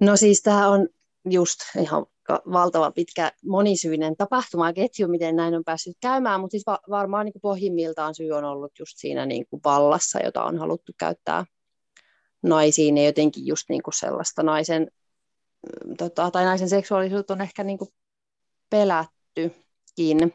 [0.00, 0.88] No siis tämä on
[1.30, 7.24] just ihan valtava pitkä monisyinen tapahtumaketju, miten näin on päässyt käymään, mutta siis va- varmaan
[7.24, 11.44] niin kuin pohjimmiltaan syy on ollut just siinä niin kuin vallassa, jota on haluttu käyttää
[12.42, 14.90] naisiin ja jotenkin just niin kuin sellaista naisen,
[15.86, 17.90] mm, tota, tai naisen seksuaalisuutta on ehkä niin kuin
[18.70, 20.34] pelättykin.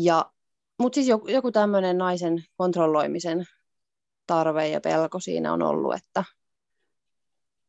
[0.00, 0.30] Ja,
[0.78, 3.44] mutta siis joku, joku tämmöinen naisen kontrolloimisen
[4.26, 6.24] tarve ja pelko siinä on ollut, että,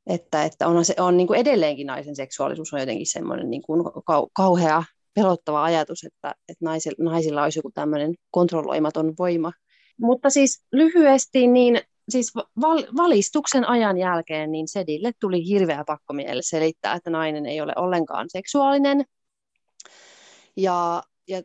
[0.08, 3.84] että, että on, se, on niin kuin edelleenkin naisen seksuaalisuus on jotenkin semmoinen niin kuin
[4.06, 9.52] kau, kauhea, pelottava ajatus, että, että naisilla, naisilla olisi joku tämmöinen kontrolloimaton voima.
[10.00, 16.42] Mutta siis lyhyesti, niin siis val, valistuksen ajan jälkeen niin Sedille tuli hirveä pakko mielelle
[16.42, 19.06] selittää, että nainen ei ole ollenkaan seksuaalinen.
[20.58, 21.42] Ja, ja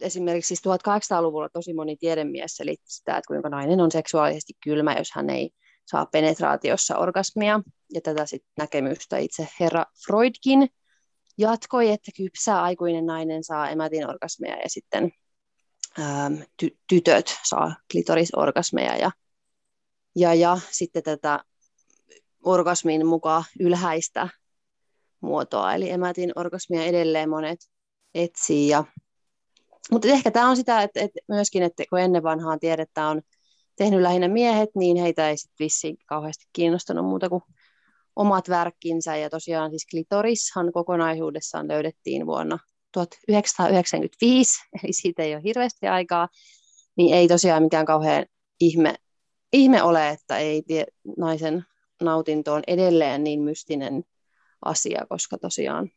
[0.00, 5.08] esimerkiksi siis 1800-luvulla tosi moni tiedemies selitti sitä, että kuinka nainen on seksuaalisesti kylmä, jos
[5.14, 5.50] hän ei
[5.86, 7.60] saa penetraatiossa orgasmia.
[7.92, 10.68] Ja tätä sit näkemystä itse herra Freudkin
[11.38, 15.12] jatkoi, että kypsä aikuinen nainen saa emätin orgasmeja ja sitten
[15.98, 18.96] ähm, ty- tytöt saa klitorisorgasmeja.
[18.96, 19.10] Ja,
[20.16, 21.44] ja, ja sitten tätä
[22.44, 24.28] orgasmin mukaan ylhäistä
[25.20, 27.58] muotoa, eli emätin orgasmia edelleen monet
[28.14, 28.68] etsii.
[28.68, 28.84] Ja,
[29.92, 33.22] mutta ehkä tämä on sitä, että, että myöskin, että kun ennen vanhaan tiedetään on
[33.76, 37.42] tehnyt lähinnä miehet, niin heitä ei sitten vissiin kauheasti kiinnostanut muuta kuin
[38.16, 39.16] omat värkkinsä.
[39.16, 42.58] Ja tosiaan siis klitorishan kokonaisuudessaan löydettiin vuonna
[42.92, 46.28] 1995, eli siitä ei ole hirveästi aikaa,
[46.96, 48.26] niin ei tosiaan mikään kauhean
[48.60, 48.94] ihme,
[49.52, 50.86] ihme ole, että ei tie,
[51.16, 51.64] naisen
[52.02, 54.04] nautinto on edelleen niin mystinen
[54.64, 55.90] asia, koska tosiaan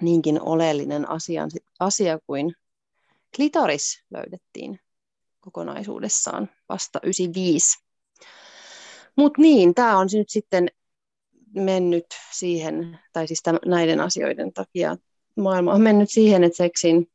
[0.00, 1.48] niinkin oleellinen asia,
[1.80, 2.54] asia kuin
[3.36, 4.80] klitoris löydettiin
[5.40, 7.78] kokonaisuudessaan vasta 95.
[9.16, 10.68] Mutta niin, tämä on nyt sitten
[11.54, 14.96] mennyt siihen, tai siis tämän, näiden asioiden takia
[15.36, 17.10] maailma on mennyt siihen, että seksin,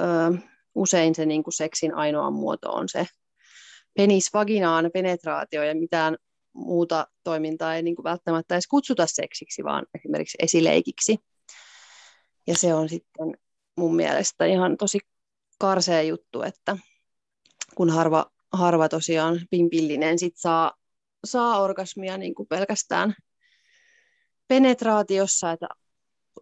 [0.00, 0.38] ö,
[0.74, 3.06] usein se niin kuin seksin ainoa muoto on se
[3.96, 6.16] penis vaginaan penetraatio ja mitään
[6.52, 11.18] muuta toimintaa ei niin kuin välttämättä edes kutsuta seksiksi, vaan esimerkiksi esileikiksi.
[12.46, 13.36] Ja se on sitten
[13.76, 14.98] mun mielestä ihan tosi
[15.58, 16.76] karsea juttu, että
[17.74, 20.72] kun harva, harva tosiaan pimpillinen sit saa,
[21.24, 23.14] saa orgasmia niin kuin pelkästään
[24.48, 25.68] penetraatiossa, että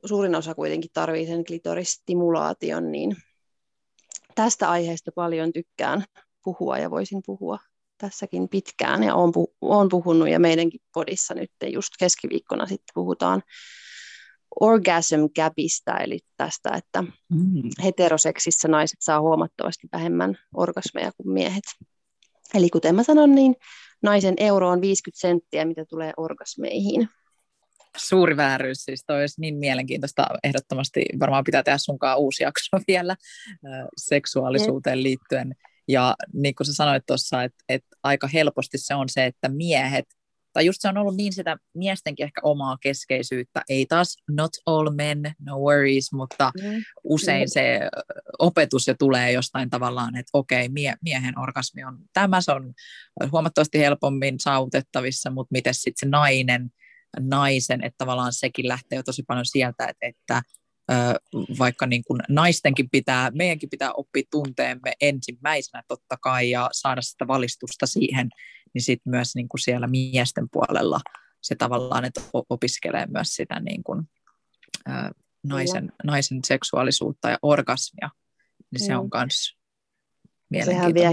[0.05, 3.17] suurin osa kuitenkin tarvitsee sen klitoristimulaation, niin
[4.35, 6.05] tästä aiheesta paljon tykkään
[6.45, 7.59] puhua ja voisin puhua
[7.99, 9.15] tässäkin pitkään ja
[9.61, 13.43] olen puhunut ja meidänkin podissa nyt just keskiviikkona sitten puhutaan
[14.61, 17.71] orgasm gapista, eli tästä, että mm.
[17.85, 21.65] heteroseksissä naiset saa huomattavasti vähemmän orgasmeja kuin miehet.
[22.55, 23.57] Eli kuten mä sanon, niin
[24.03, 27.09] naisen euro on 50 senttiä, mitä tulee orgasmeihin.
[27.97, 30.27] Suuri vääryys, siis toi olisi niin mielenkiintoista.
[30.45, 33.17] Ehdottomasti varmaan pitää tehdä sunkaan uusi jakso vielä
[33.97, 35.55] seksuaalisuuteen liittyen.
[35.89, 40.07] Ja niin kuin sä sanoit tuossa, että, että aika helposti se on se, että miehet
[40.55, 44.91] tai just se on ollut niin sitä miestenkin ehkä omaa keskeisyyttä, ei taas not all
[44.91, 46.83] men, no worries, mutta mm.
[47.05, 47.81] usein se
[48.39, 52.75] opetus jo tulee jostain tavallaan, että okei, mie- miehen orgasmi on tämä, se on
[53.33, 56.71] huomattavasti helpommin saavutettavissa, mutta miten sitten se nainen,
[57.21, 60.43] naisen, että tavallaan sekin lähtee jo tosi paljon sieltä, että, että
[61.59, 67.27] vaikka niin kuin naistenkin pitää, meidänkin pitää oppia tunteemme ensimmäisenä totta kai ja saada sitä
[67.27, 68.29] valistusta siihen,
[68.75, 71.01] niin sitten myös niin kuin siellä miesten puolella
[71.43, 72.21] se tavallaan, että
[72.51, 74.03] opiskelee myös sitä niin kuin,
[74.87, 75.11] ää,
[75.45, 78.11] naisen, naisen seksuaalisuutta ja orgasmia,
[78.71, 79.57] niin se on myös.
[80.65, 81.11] Sehän vie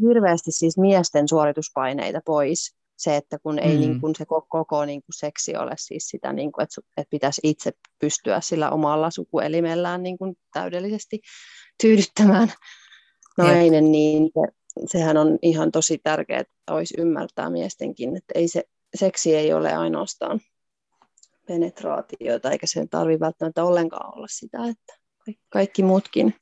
[0.00, 3.80] hirveästi siis miesten suorituspaineita pois se, että kun ei mm.
[3.80, 7.10] niin kuin se koko, koko niin kuin seksi ole siis sitä, niin kuin, että, että
[7.10, 11.20] pitäisi itse pystyä sillä omalla sukuelimellään niin kuin täydellisesti
[11.82, 12.52] tyydyttämään
[13.38, 13.90] nainen, Jep.
[13.90, 14.52] niin se,
[14.86, 19.72] sehän on ihan tosi tärkeää, että olisi ymmärtää miestenkin, että ei se, seksi ei ole
[19.72, 20.40] ainoastaan
[21.46, 24.94] penetraatiota, eikä sen tarvitse välttämättä ollenkaan olla sitä, että
[25.48, 26.34] kaikki muutkin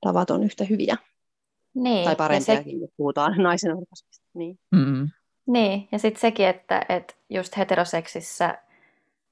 [0.00, 0.96] tavat on yhtä hyviä.
[1.74, 2.80] Niin, tai parempiakin, se...
[2.80, 4.26] jos puhutaan naisen orgasmista.
[4.34, 4.58] Niin.
[4.70, 5.08] Mm-hmm.
[5.46, 8.58] Niin, ja sitten sekin, että, että just heteroseksissä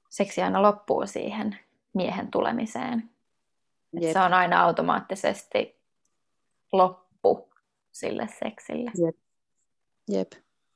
[0.09, 1.59] seksi aina loppuu siihen
[1.93, 3.09] miehen tulemiseen.
[4.13, 5.81] se on aina automaattisesti
[6.71, 7.49] loppu
[7.91, 8.91] sille seksille.
[9.05, 9.15] Jep.
[10.09, 10.31] Jep.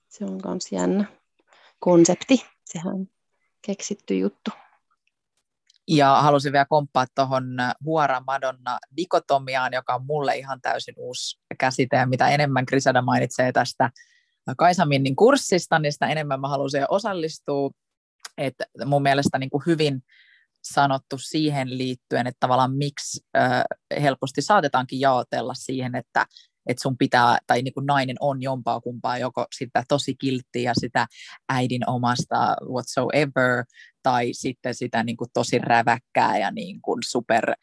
[0.09, 1.05] Se on myös jännä
[1.79, 2.45] konsepti.
[2.65, 3.07] Sehän on
[3.61, 4.51] keksitty juttu.
[5.88, 7.45] Ja halusin vielä komppaa tuohon
[7.83, 11.95] Huora Madonna dikotomiaan, joka on mulle ihan täysin uusi käsite.
[11.95, 13.91] Ja mitä enemmän Grisada mainitsee tästä
[14.57, 17.71] Kaisaminnin kurssista, niin sitä enemmän mä halusin osallistua.
[18.37, 20.03] että mun mielestä niin kuin hyvin
[20.63, 23.63] sanottu siihen liittyen, että tavallaan miksi äh,
[24.01, 26.25] helposti saatetaankin jaotella siihen, että
[26.69, 31.07] että sun pitää, tai niin kuin nainen on jompaa kumpaa, joko sitä tosi kilttiä, sitä
[31.49, 33.65] äidin omasta whatsoever,
[34.03, 37.53] tai sitten sitä niin kuin tosi räväkkää ja niin kuin super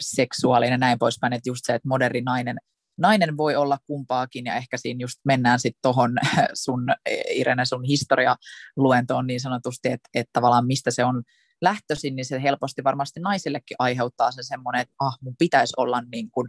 [0.00, 2.56] seksuaalinen ja näin poispäin, että just se, että moderni nainen
[3.00, 6.12] nainen voi olla kumpaakin ja ehkä siinä just mennään sitten tuohon
[6.54, 6.88] sun,
[7.30, 11.22] Irene, sun historialuentoon niin sanotusti, että, että tavallaan mistä se on
[11.62, 16.30] lähtöisin, niin se helposti varmasti naisillekin aiheuttaa sen semmoinen, että ah, mun pitäisi olla niin
[16.30, 16.48] kuin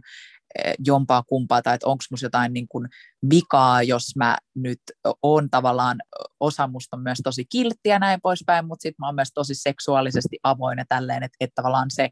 [0.64, 2.88] eh, jompaa kumpaa, tai että onko musta jotain niin kuin
[3.30, 4.80] vikaa, jos mä nyt
[5.22, 5.98] oon tavallaan,
[6.40, 10.38] osa musta on myös tosi kilttiä näin poispäin, mutta sitten mä oon myös tosi seksuaalisesti
[10.42, 12.08] avoin ja tälleen, että, että tavallaan se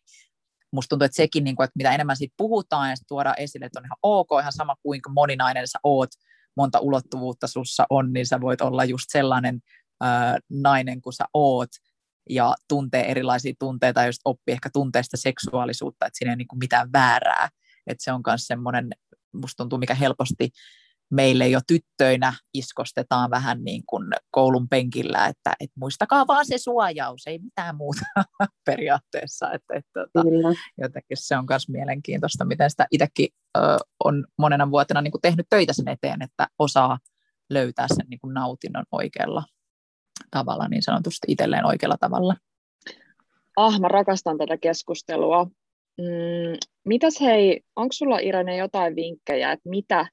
[0.72, 3.80] musta tuntuu, että sekin, niin kuin, että mitä enemmän siitä puhutaan ja tuodaan esille, että
[3.80, 6.08] on ihan ok, ihan sama kuinka moninainen sä oot,
[6.56, 9.60] monta ulottuvuutta sussa on, niin sä voit olla just sellainen
[10.04, 11.68] äh, nainen kuin sä oot
[12.30, 16.58] ja tuntee erilaisia tunteita just oppii ehkä tunteesta seksuaalisuutta, että siinä ei ole niin kuin
[16.58, 17.48] mitään väärää.
[17.86, 18.90] Että se on myös semmoinen,
[19.32, 20.50] musta tuntuu, mikä helposti
[21.10, 27.26] meille jo tyttöinä iskostetaan vähän niin kuin koulun penkillä, että, että muistakaa vaan se suojaus,
[27.26, 28.00] ei mitään muuta
[28.66, 29.52] periaatteessa.
[29.52, 30.28] Että, että, tota,
[30.78, 33.60] jotenkin se on myös mielenkiintoista, miten sitä itsekin ö,
[34.04, 36.98] on monena vuotena niin kuin tehnyt töitä sen eteen, että osaa
[37.50, 39.44] löytää sen niin kuin nautinnon oikealla
[40.30, 42.36] tavalla, niin sanotusti itselleen oikealla tavalla.
[43.56, 45.44] Ah, mä rakastan tätä keskustelua.
[45.98, 50.06] Mm, mitäs hei, onko sulla Irene jotain vinkkejä, että mitä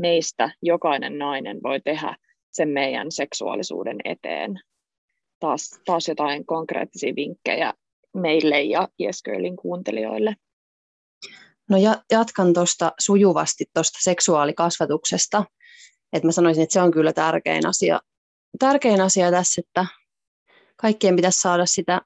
[0.00, 2.16] meistä jokainen nainen voi tehdä
[2.50, 4.60] sen meidän seksuaalisuuden eteen?
[5.40, 7.74] Taas, taas jotain konkreettisia vinkkejä
[8.14, 10.34] meille ja Jesköilin kuuntelijoille.
[11.70, 15.44] No ja, jatkan tuosta sujuvasti tuosta seksuaalikasvatuksesta.
[16.12, 18.00] Et mä sanoisin, että se on kyllä tärkein asia,
[18.58, 19.86] tärkein asia tässä, että
[20.76, 22.00] kaikkien pitäisi saada sitä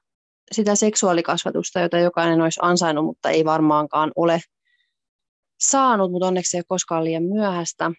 [0.51, 4.41] sitä seksuaalikasvatusta, jota jokainen olisi ansainnut, mutta ei varmaankaan ole
[5.59, 7.91] saanut, mutta onneksi ei ole koskaan liian myöhäistä.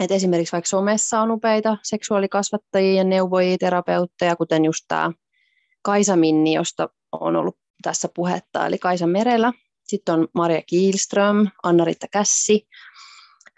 [0.00, 5.10] Et esimerkiksi vaikka somessa on upeita seksuaalikasvattajia ja neuvojia, terapeutteja, kuten just tämä
[5.82, 9.52] Kaisa Minni, josta on ollut tässä puhetta, eli Kaisa Merellä.
[9.84, 12.66] Sitten on Maria Kielström, Anna-Ritta Kässi.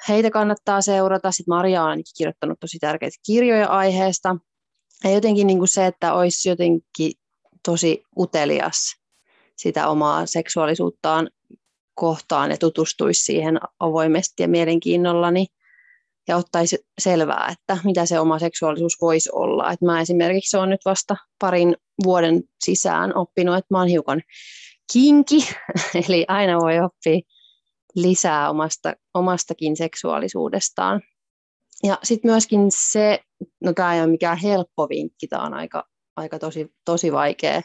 [0.09, 1.31] Heitä kannattaa seurata.
[1.31, 4.37] Sitten Maria on kirjoittanut tosi tärkeitä kirjoja aiheesta.
[5.05, 7.13] Ja jotenkin niin kuin se, että olisi jotenkin
[7.65, 9.03] tosi utelias
[9.57, 11.31] sitä omaa seksuaalisuuttaan
[11.95, 15.29] kohtaan ja tutustuisi siihen avoimesti ja mielenkiinnolla
[16.29, 19.73] ja ottaisi selvää, että mitä se oma seksuaalisuus voisi olla.
[19.73, 24.23] Et mä esimerkiksi olen nyt vasta parin vuoden sisään oppinut, että mä oon hiukan
[24.93, 25.49] kinki,
[26.09, 27.21] eli aina voi oppia
[27.95, 31.01] lisää omasta, omastakin seksuaalisuudestaan.
[31.83, 33.21] Ja sitten myöskin se,
[33.65, 37.63] no tämä ei ole mikään helppo vinkki, tämä on aika aika tosi, tosi vaikea,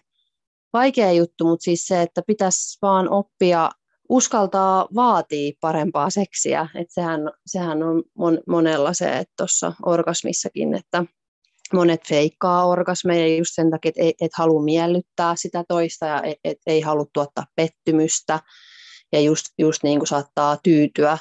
[0.73, 3.69] vaikea juttu, mutta siis se, että pitäisi vaan oppia
[4.09, 6.67] uskaltaa vaatii parempaa seksiä.
[6.75, 11.05] että sehän, sehän on mon, monella se, että tuossa orgasmissakin, että
[11.73, 16.37] monet feikkaa orgasmeja just sen takia, että et, et halua miellyttää sitä toista ja et,
[16.43, 18.39] et ei halua tuottaa pettymystä.
[19.11, 21.17] Ja just, just niin kuin saattaa tyytyä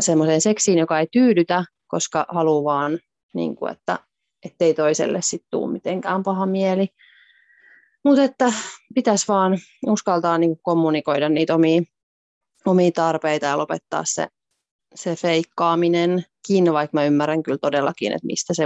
[0.00, 2.98] semmoiseen seksiin, joka ei tyydytä, koska haluaa vaan,
[3.34, 3.98] niin kuin, että
[4.44, 6.88] ettei toiselle sitten tule mitenkään paha mieli.
[8.04, 8.52] Mutta että
[8.94, 11.82] pitäisi vaan uskaltaa niin kommunikoida niitä omia,
[12.66, 14.28] omia tarpeita ja lopettaa se,
[14.94, 18.64] se feikkaaminen kiinni, vaikka mä ymmärrän kyllä todellakin, että mistä se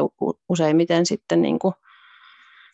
[0.49, 1.74] useimmiten sitten niin kuin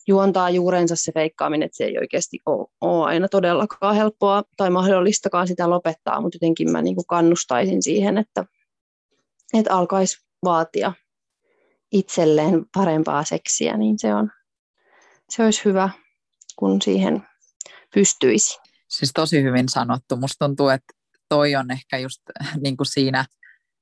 [0.07, 5.47] juontaa juurensa se feikkaaminen, että se ei oikeasti ole, ole aina todellakaan helppoa tai mahdollistakaan
[5.47, 8.45] sitä lopettaa, mutta jotenkin mä niin kuin kannustaisin siihen, että,
[9.53, 10.93] että alkaisi vaatia
[11.91, 14.31] itselleen parempaa seksiä, niin se, on,
[15.29, 15.89] se olisi hyvä,
[16.61, 17.27] kun siihen
[17.93, 18.57] pystyisi.
[18.89, 20.17] Siis tosi hyvin sanottu.
[20.17, 20.93] Musta tuntuu, että
[21.29, 22.21] toi on ehkä just
[22.63, 23.25] niin kuin siinä,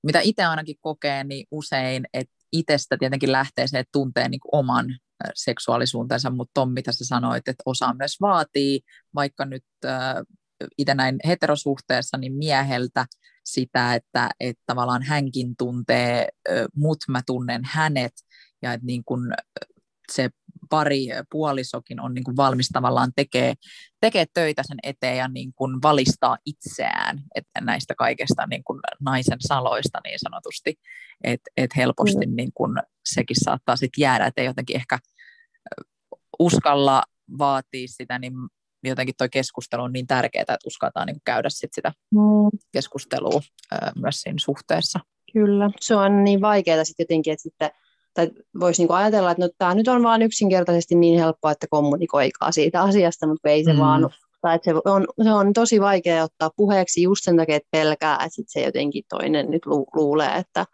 [0.04, 4.60] mitä itse ainakin kokee, niin usein, että itsestä tietenkin lähtee se, että tuntee niin kuin
[4.60, 4.86] oman
[5.36, 8.82] seksuaalisuutensa, mutta Tom, mitä sä sanoit, että osa myös vaatii,
[9.16, 10.16] vaikka nyt äh,
[10.78, 13.06] itse näin heterosuhteessa, niin mieheltä
[13.46, 16.28] sitä, että, että tavallaan hänkin tuntee
[16.76, 18.14] mut, mä tunnen hänet,
[18.62, 19.34] ja että niin kun
[20.12, 20.30] se
[20.70, 23.54] pari puolisokin on niin kuin valmis tavallaan tekee,
[24.02, 29.38] tekee töitä sen eteen ja niin kuin valistaa itseään että näistä kaikesta niin kuin naisen
[29.40, 30.80] saloista niin sanotusti,
[31.24, 32.36] että et helposti mm.
[32.36, 35.00] niin kuin sekin saattaa sitten jäädä, että ei jotenkin ehkä
[36.40, 37.04] uskalla
[37.38, 38.34] vaatii sitä, niin
[38.84, 42.60] jotenkin tuo keskustelu on niin tärkeää, että uskaltaa niin käydä sit sitä mm.
[42.72, 43.42] keskustelua
[43.96, 45.00] myös siinä suhteessa.
[45.34, 47.72] Kyllä, se on niin vaikeaa sitten jotenkin, että sitten
[48.20, 52.52] tai voisi niinku ajatella, että no, tämä nyt on vaan yksinkertaisesti niin helppoa, että kommunikoikaa
[52.52, 53.80] siitä asiasta, mutta ei se mm.
[53.80, 54.10] vaan
[54.42, 58.14] tai että se, on, se on tosi vaikea ottaa puheeksi just sen takia, että pelkää,
[58.14, 60.66] että sit se jotenkin toinen nyt lu, luulee, että,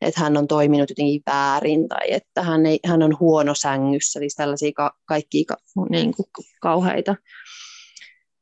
[0.00, 4.34] että hän on toiminut jotenkin väärin tai että hän, ei, hän on huono sängyssä, siis
[4.34, 5.56] tällaisia ka, kaikkia ka,
[5.90, 6.26] niin kuin
[6.60, 7.16] kauheita,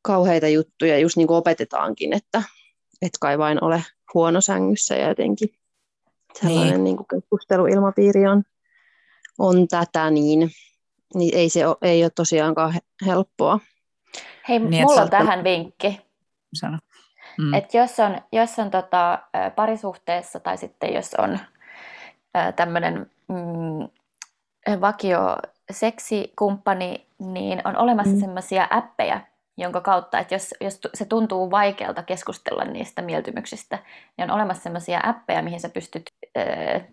[0.03, 2.43] kauheita juttuja just niin kuin opetetaankin, että
[3.03, 3.83] et kai vain ole
[4.15, 5.49] huono sängyssä ja jotenkin
[6.41, 6.85] sellainen niin.
[6.85, 8.43] Niin kuin keskusteluilmapiiri on,
[9.39, 10.51] on tätä, niin,
[11.15, 12.75] niin ei se ole, ei ole tosiaankaan
[13.07, 13.61] helppoa.
[14.49, 16.01] Hei, niin, mulla on tähän vinkki.
[16.55, 16.79] Sano.
[17.39, 17.55] Mm.
[17.55, 19.19] Et jos on, jos on tota,
[19.57, 21.39] parisuhteessa tai sitten jos on
[22.57, 25.37] tämmöinen mm, vakio
[25.71, 28.21] seksikumppani, niin on olemassa mm.
[28.21, 29.21] sellaisia appeja,
[29.59, 33.79] jonka kautta, että jos, jos se tuntuu vaikealta keskustella niistä mieltymyksistä,
[34.17, 36.03] niin on olemassa sellaisia appeja, mihin sä pystyt,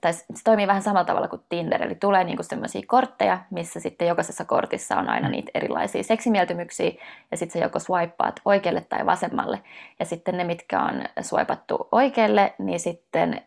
[0.01, 4.07] tai se toimii vähän samalla tavalla kuin Tinder, eli tulee niinku sellaisia kortteja, missä sitten
[4.07, 6.91] jokaisessa kortissa on aina niitä erilaisia seksimieltymyksiä,
[7.32, 9.61] ja sitten sä joko swipeaat oikealle tai vasemmalle,
[9.99, 13.41] ja sitten ne, mitkä on swipattu oikealle, niin sitten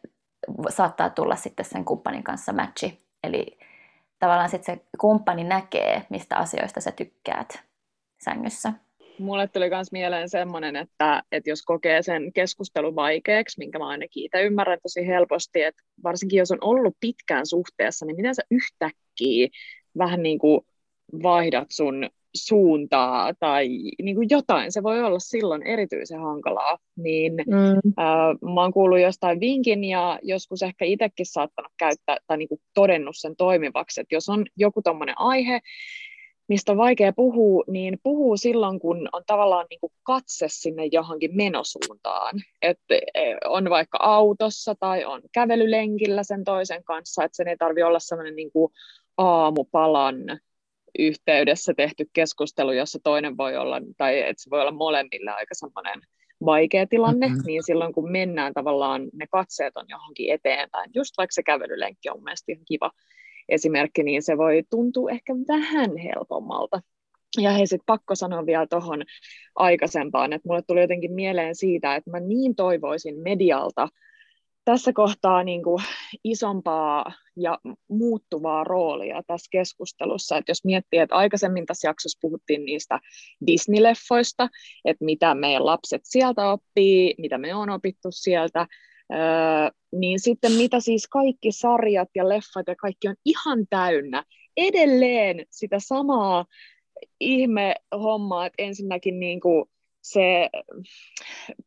[0.69, 3.03] saattaa tulla sitten sen kumppanin kanssa matchi.
[3.25, 3.59] Eli
[4.19, 7.62] tavallaan sitten se kumppani näkee, mistä asioista sä tykkäät
[8.25, 8.73] sängyssä.
[9.19, 14.25] Mulle tuli myös mieleen semmoinen, että, että jos kokee sen keskustelun vaikeaksi, minkä mä ainakin
[14.25, 19.49] itse ymmärrän tosi helposti, että varsinkin jos on ollut pitkään suhteessa, niin miten sä yhtäkkiä
[19.99, 20.61] vähän niin kuin
[21.23, 23.69] vaihdat sun suuntaa tai
[24.03, 27.93] niin kuin jotain, se voi olla silloin erityisen hankalaa, niin mm.
[28.01, 32.61] äh, mä oon kuullut jostain vinkin ja joskus ehkä itsekin saattanut käyttää tai niin kuin
[32.75, 35.61] todennut sen toimivaksi, että jos on joku tommonen aihe,
[36.49, 41.36] mistä on vaikea puhua, niin puhuu silloin, kun on tavallaan niin kuin katse sinne johonkin
[41.36, 42.36] menosuuntaan.
[42.62, 47.84] Että e, on vaikka autossa tai on kävelylenkillä sen toisen kanssa, että sen ei tarvitse
[47.84, 48.72] olla sellainen niin kuin
[49.16, 50.16] aamupalan
[50.99, 56.01] yhteydessä tehty keskustelu, jossa toinen voi olla, tai että se voi olla molemmille aika semmoinen
[56.44, 57.42] vaikea tilanne, mm-hmm.
[57.46, 62.24] niin silloin kun mennään tavallaan, ne katseet on johonkin eteenpäin, just vaikka se kävelylenkki on
[62.24, 62.90] mielestäni ihan kiva
[63.49, 66.80] esimerkki, niin se voi tuntua ehkä vähän helpommalta.
[67.40, 69.03] Ja hei, sitten pakko sanoa vielä tuohon
[69.55, 73.88] aikaisempaan, että mulle tuli jotenkin mieleen siitä, että mä niin toivoisin medialta
[74.64, 75.82] tässä kohtaa niin kuin
[76.24, 80.36] isompaa ja muuttuvaa roolia tässä keskustelussa.
[80.36, 83.01] Että jos miettii, että aikaisemmin tässä jaksossa puhuttiin niistä
[83.46, 84.49] Disney-leffoista,
[84.84, 88.66] että mitä meidän lapset sieltä oppii, mitä me on opittu sieltä,
[89.12, 89.18] öö,
[89.92, 94.24] niin sitten mitä siis kaikki sarjat ja leffat ja kaikki on ihan täynnä
[94.56, 96.44] edelleen sitä samaa
[97.20, 99.64] ihme hommaa, että ensinnäkin niin kuin
[100.02, 100.50] se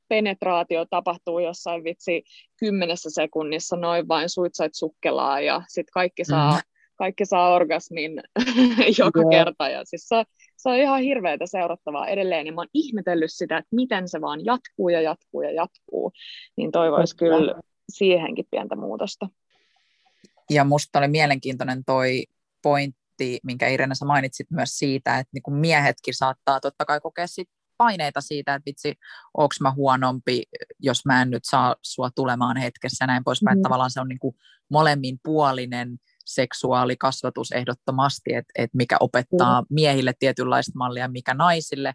[0.08, 2.24] penetraatio tapahtuu jossain vitsi
[2.60, 6.62] kymmenessä sekunnissa noin vain suitsait sukkelaa ja sitten kaikki saa, mm.
[6.96, 8.12] kaikki saa orgasmin
[9.00, 9.30] joka yeah.
[9.30, 10.24] kerta ja siis se,
[10.62, 14.46] se on ihan hirveätä seurattavaa edelleen ja mä oon ihmetellyt sitä, että miten se vaan
[14.46, 16.12] jatkuu ja jatkuu ja jatkuu,
[16.56, 19.28] niin toivoisi kyllä siihenkin pientä muutosta.
[20.50, 22.24] Ja musta oli mielenkiintoinen toi
[22.64, 27.50] pointti, minkä Irene sä mainitsit myös siitä, että niin miehetkin saattaa totta kai kokea sit
[27.78, 28.94] paineita siitä, että vitsi,
[29.34, 30.44] onko mä huonompi,
[30.80, 33.58] jos mä en nyt saa sua tulemaan hetkessä ja näin poispäin.
[33.58, 33.62] Mm.
[33.62, 34.36] Tavallaan se on niin kuin
[34.70, 39.68] molemminpuolinen seksuaalikasvatus ehdottomasti, että, että mikä opettaa mm.
[39.70, 41.94] miehille tietynlaista mallia, mikä naisille.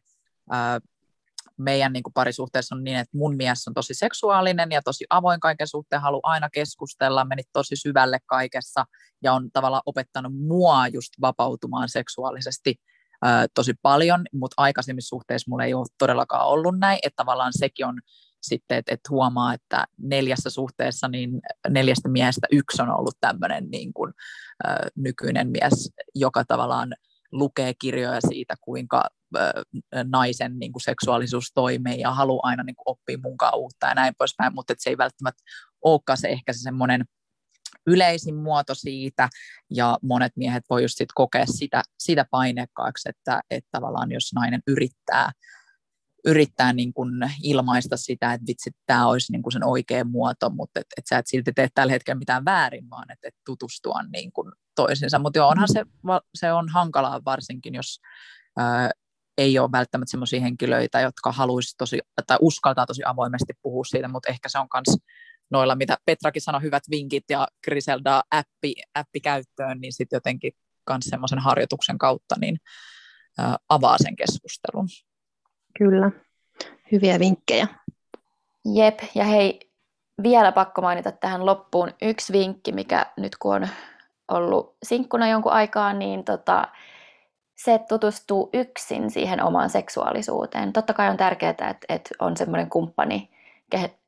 [1.57, 5.41] meidän niin kuin parisuhteessa on niin, että mun mies on tosi seksuaalinen ja tosi avoin
[5.41, 8.85] kaiken suhteen, haluaa aina keskustella, meni tosi syvälle kaikessa
[9.23, 12.75] ja on tavallaan opettanut mua just vapautumaan seksuaalisesti
[13.55, 18.01] tosi paljon, mutta aikaisemmissa suhteissa mulla ei ole todellakaan ollut näin, että tavallaan sekin on
[18.49, 23.93] sitten, että, että huomaa, että neljässä suhteessa niin neljästä miehestä yksi on ollut tämmöinen niin
[23.93, 24.13] kuin,
[24.69, 26.95] äh, nykyinen mies, joka tavallaan
[27.33, 29.05] lukee kirjoja siitä, kuinka
[29.37, 29.53] äh,
[30.05, 34.15] naisen niin kuin seksuaalisuus toimii ja haluaa aina niin kuin oppia munkaan uutta ja näin
[34.19, 35.43] poispäin, mutta se ei välttämättä
[35.83, 37.05] olekaan se ehkä se semmoinen
[37.87, 39.29] yleisin muoto siitä,
[39.71, 44.61] ja monet miehet voi just sit kokea sitä, sitä painekkaaksi, että, että tavallaan jos nainen
[44.67, 45.33] yrittää,
[46.25, 47.11] yrittää niin kuin
[47.43, 51.19] ilmaista sitä, että vitsi, tämä olisi niin kuin sen oikea muoto, mutta että et sä
[51.19, 55.19] et silti tee tällä hetkellä mitään väärin, vaan että et tutustua niin kuin toisinsa.
[55.19, 55.85] Mutta joo, onhan se,
[56.35, 58.01] se on hankalaa varsinkin, jos
[58.57, 58.91] ää,
[59.39, 64.31] ei ole välttämättä sellaisia henkilöitä, jotka haluaisi tosi, tai uskaltaa tosi avoimesti puhua siitä, mutta
[64.31, 64.99] ehkä se on myös
[65.51, 70.53] noilla, mitä Petrakin sanoi, hyvät vinkit ja Griselda appi, appi käyttöön, niin sitten jotenkin
[70.91, 72.59] myös semmoisen harjoituksen kautta niin
[73.39, 74.89] ää, avaa sen keskustelun.
[75.79, 76.11] Kyllä,
[76.93, 77.67] hyviä vinkkejä.
[78.75, 79.61] Jep, ja hei,
[80.23, 83.69] vielä pakko mainita tähän loppuun yksi vinkki, mikä nyt kun on
[84.29, 86.69] ollut sinkkuna jonkun aikaa, niin tota,
[87.57, 90.73] se, että tutustuu yksin siihen omaan seksuaalisuuteen.
[90.73, 93.31] Totta kai on tärkeää, että, että on semmoinen kumppani,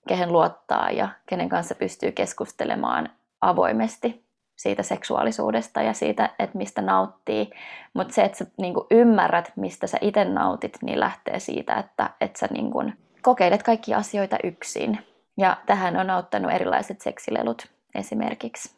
[0.08, 3.08] kehen luottaa ja kenen kanssa pystyy keskustelemaan
[3.40, 4.27] avoimesti
[4.58, 7.50] siitä seksuaalisuudesta ja siitä, että mistä nauttii.
[7.94, 12.38] Mutta se, että sä niin ymmärrät, mistä sä itse nautit, niin lähtee siitä, että, että
[12.38, 14.98] sä niin kuin kokeilet kaikki asioita yksin.
[15.36, 18.70] Ja tähän on auttanut erilaiset seksilelut esimerkiksi.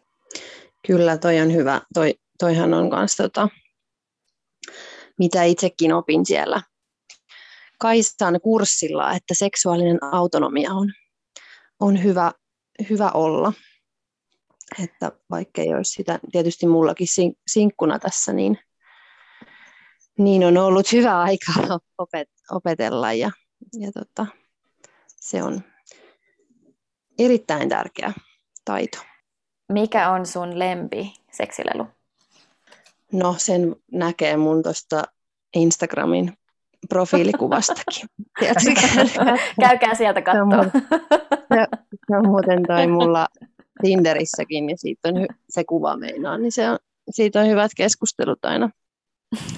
[0.87, 1.81] Kyllä, toi on hyvä.
[1.95, 3.49] Toi, toihan on myös tota,
[5.19, 6.63] mitä itsekin opin siellä
[7.79, 10.93] Kaisan kurssilla, että seksuaalinen autonomia on
[11.81, 12.33] on hyvä,
[12.91, 13.53] hyvä olla.
[14.85, 17.07] Että vaikka ei olisi sitä, tietysti mullakin
[17.47, 18.59] sinkkuna tässä, niin,
[20.19, 21.53] niin on ollut hyvä aika
[21.99, 23.31] opet, opetella ja,
[23.81, 24.27] ja tota,
[25.17, 25.63] se on
[27.19, 28.13] erittäin tärkeä
[28.65, 28.99] taito.
[29.73, 31.87] Mikä on sun lempi seksilelu?
[33.13, 35.03] No sen näkee mun tuosta
[35.55, 36.33] Instagramin
[36.89, 38.09] profiilikuvastakin.
[39.61, 40.65] Käykää sieltä katsoa.
[41.55, 41.67] Se,
[42.07, 43.29] se on muuten toi mulla
[43.83, 46.79] Tinderissäkin, niin siitä on se kuva meinaa, niin se on,
[47.11, 48.71] siitä on hyvät keskustelut aina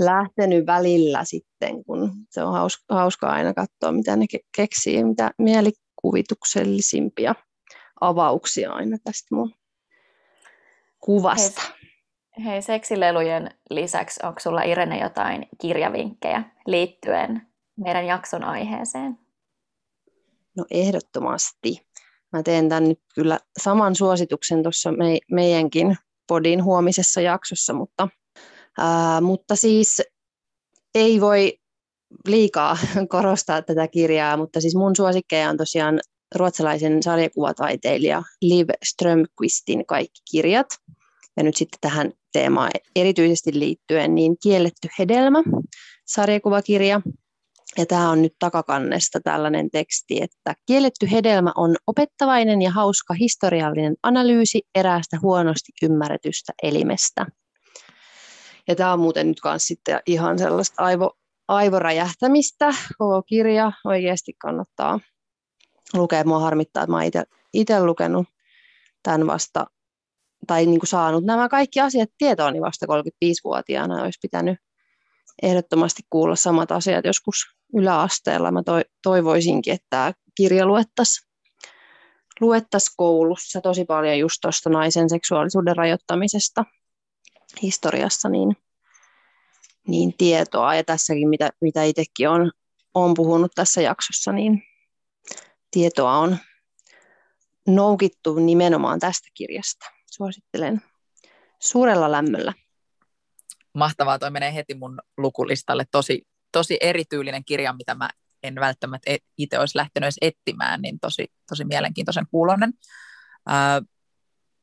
[0.00, 4.26] lähtenyt välillä sitten, kun se on hauska, hauska aina katsoa, mitä ne
[4.56, 7.34] keksii, mitä mielikuvituksellisimpia
[8.00, 9.54] avauksia aina tästä mun
[11.00, 11.62] kuvasta.
[12.36, 17.42] Hei, hei seksilelujen lisäksi, onko sulla Irene jotain kirjavinkkejä liittyen
[17.76, 19.18] meidän jakson aiheeseen?
[20.56, 21.86] No ehdottomasti.
[22.32, 25.96] Mä teen tämän nyt kyllä saman suosituksen tuossa me, meidänkin
[26.28, 28.08] podin huomisessa jaksossa, mutta,
[28.78, 30.02] ää, mutta siis
[30.94, 31.58] ei voi
[32.26, 32.78] liikaa
[33.08, 36.00] korostaa tätä kirjaa, mutta siis mun suosikkeja on tosiaan
[36.34, 40.66] ruotsalaisen sarjakuvataiteilija Liv Strömqvistin kaikki kirjat.
[41.36, 45.42] Ja nyt sitten tähän teemaan erityisesti liittyen niin Kielletty hedelmä,
[46.06, 47.00] sarjakuvakirja,
[47.78, 53.94] ja tämä on nyt takakannesta tällainen teksti, että kielletty hedelmä on opettavainen ja hauska historiallinen
[54.02, 57.26] analyysi eräästä huonosti ymmärretystä elimestä.
[58.68, 61.12] Ja tämä on muuten nyt myös sitten ihan sellaista aivo,
[61.48, 62.74] aivoräjähtämistä.
[62.98, 65.00] Koko kirja oikeasti kannattaa
[65.94, 66.24] lukea.
[66.24, 67.00] Mua harmittaa, että mä
[67.52, 68.26] itse lukenut
[69.02, 69.66] tämän vasta,
[70.46, 74.02] tai niin kuin saanut nämä kaikki asiat tietooni vasta 35-vuotiaana.
[74.02, 74.58] Olisi pitänyt
[75.42, 77.36] ehdottomasti kuulla samat asiat joskus
[77.74, 78.50] yläasteella.
[78.50, 78.62] Mä
[79.02, 81.32] toivoisinkin, että tämä kirja luettaisiin
[82.40, 86.64] luettais koulussa tosi paljon just tuosta naisen seksuaalisuuden rajoittamisesta
[87.62, 88.56] historiassa niin,
[89.88, 90.74] niin tietoa.
[90.74, 92.52] Ja tässäkin, mitä, mitä itsekin on,
[92.94, 94.62] on puhunut tässä jaksossa, niin
[95.70, 96.36] tietoa on
[97.66, 99.86] noukittu nimenomaan tästä kirjasta.
[100.10, 100.82] Suosittelen
[101.58, 102.52] suurella lämmöllä
[103.74, 105.84] mahtavaa, toi menee heti mun lukulistalle.
[105.90, 108.10] Tosi, tosi erityylinen kirja, mitä mä
[108.42, 112.72] en välttämättä itse olisi lähtenyt edes etsimään, niin tosi, tosi mielenkiintoisen kuulonen.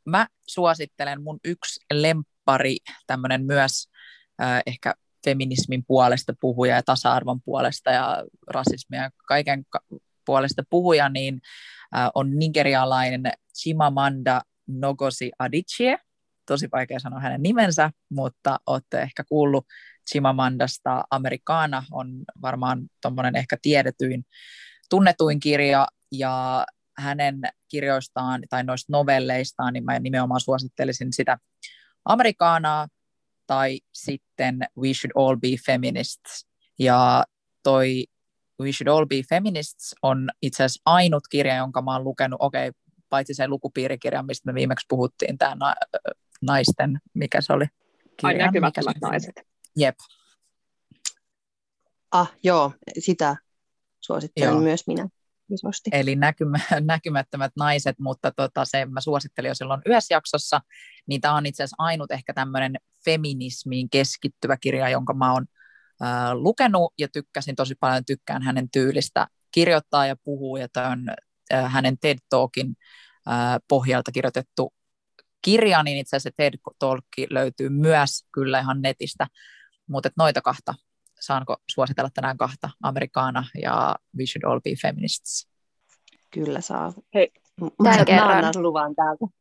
[0.06, 3.90] Mä suosittelen mun yksi lempari, tämmöinen myös
[4.66, 4.94] ehkä
[5.26, 9.66] feminismin puolesta puhuja ja tasa-arvon puolesta ja rasismia ja kaiken
[10.26, 11.42] puolesta puhuja, niin
[12.16, 15.98] on nigerialainen Chimamanda Nogosi Adichie,
[16.54, 19.66] tosi vaikea sanoa hänen nimensä, mutta olette ehkä kuullut
[20.12, 21.04] Chimamandasta.
[21.12, 24.26] Amerikaana on varmaan tuommoinen ehkä tiedetyin,
[24.90, 26.66] tunnetuin kirja, ja
[26.98, 31.38] hänen kirjoistaan tai noista novelleistaan, niin mä nimenomaan suosittelisin sitä
[32.06, 32.88] Amerikaanaa
[33.48, 36.48] tai sitten We Should All Be Feminists.
[36.80, 37.24] Ja
[37.64, 38.06] toi
[38.62, 42.70] We Should All Be Feminists on itse asiassa ainut kirja, jonka mä oon lukenut, okei,
[42.70, 45.74] okay, paitsi se lukupiirikirja, mistä me viimeksi puhuttiin, tämä
[46.42, 47.66] naisten, mikä se oli?
[48.18, 49.36] Kirja, Ai näkymättömät naiset.
[49.76, 49.96] Jep.
[52.12, 53.36] Ah, joo, sitä
[54.00, 54.62] suosittelen joo.
[54.62, 55.10] myös minä.
[55.52, 55.90] Isosti.
[55.94, 60.62] Eli näkymä, näkymättömät naiset, mutta tota, se mä suosittelin jo silloin yhdessä jaksossa,
[61.08, 62.76] niin tämä on itse asiassa ainut ehkä tämmöinen
[63.06, 65.46] feminismiin keskittyvä kirja, jonka mä oon
[66.04, 71.10] äh, lukenut ja tykkäsin tosi paljon, tykkään hänen tyylistä kirjoittaa ja puhuu, ja tämä on
[71.54, 72.76] äh, hänen TED Talkin
[73.28, 74.74] äh, pohjalta kirjoitettu
[75.42, 79.28] kirja, niin itse asiassa TED Talk löytyy myös kyllä ihan netistä,
[79.88, 80.74] mutta noita kahta,
[81.20, 85.50] saanko suositella tänään kahta, Amerikaana ja We Should All Be Feminists.
[86.32, 86.94] Kyllä saa.
[87.14, 87.32] Hei,
[87.62, 87.68] mä,
[88.14, 89.26] mä annan luvan täältä.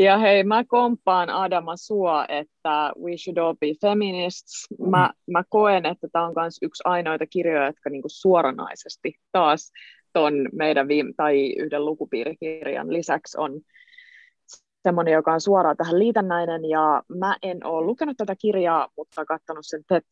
[0.00, 4.66] Ja hei, mä komppaan Adama sua, että We Should All Be Feminists.
[4.90, 9.72] Mä, mä koen, että tämä on myös yksi ainoita kirjoja, jotka niinku suoranaisesti taas
[10.12, 13.60] ton meidän viime, tai yhden lukupiirikirjan lisäksi on
[14.82, 19.66] semmoinen, joka on suoraan tähän liitännäinen, ja mä en ole lukenut tätä kirjaa, mutta katsonut
[19.66, 20.02] sen TED.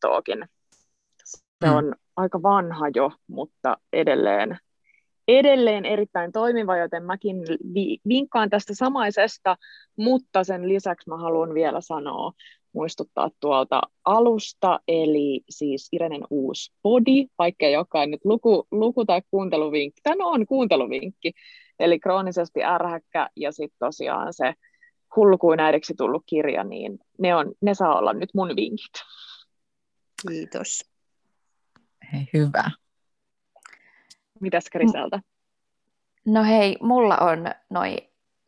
[1.25, 1.77] Se mm.
[1.77, 4.59] on aika vanha jo, mutta edelleen,
[5.29, 7.37] edelleen erittäin toimiva, joten mäkin
[7.75, 9.57] vi- vinkkaan tästä samaisesta,
[9.97, 12.33] mutta sen lisäksi mä haluan vielä sanoa,
[12.79, 19.23] muistuttaa tuolta alusta, eli siis Irenen uusi body, vaikka ei olekaan nyt luku, luku- tai
[19.31, 21.33] kuunteluvinkki, tämä on kuunteluvinkki,
[21.79, 24.55] eli kroonisesti ärhäkkä ja sitten tosiaan se
[25.17, 28.93] hullukuin äidiksi tullut kirja, niin ne, on, ne saa olla nyt mun vinkit.
[30.29, 30.85] Kiitos.
[32.13, 32.71] Hei, hyvä.
[34.41, 35.21] Mitäs Kriseltä?
[36.27, 37.97] No hei, mulla on noi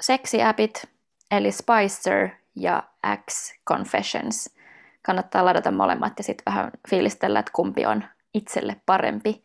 [0.01, 0.85] seksiäpit,
[1.31, 2.83] eli Spicer ja
[3.31, 4.57] X Confessions.
[5.03, 9.45] Kannattaa ladata molemmat ja sitten vähän fiilistellä, että kumpi on itselle parempi.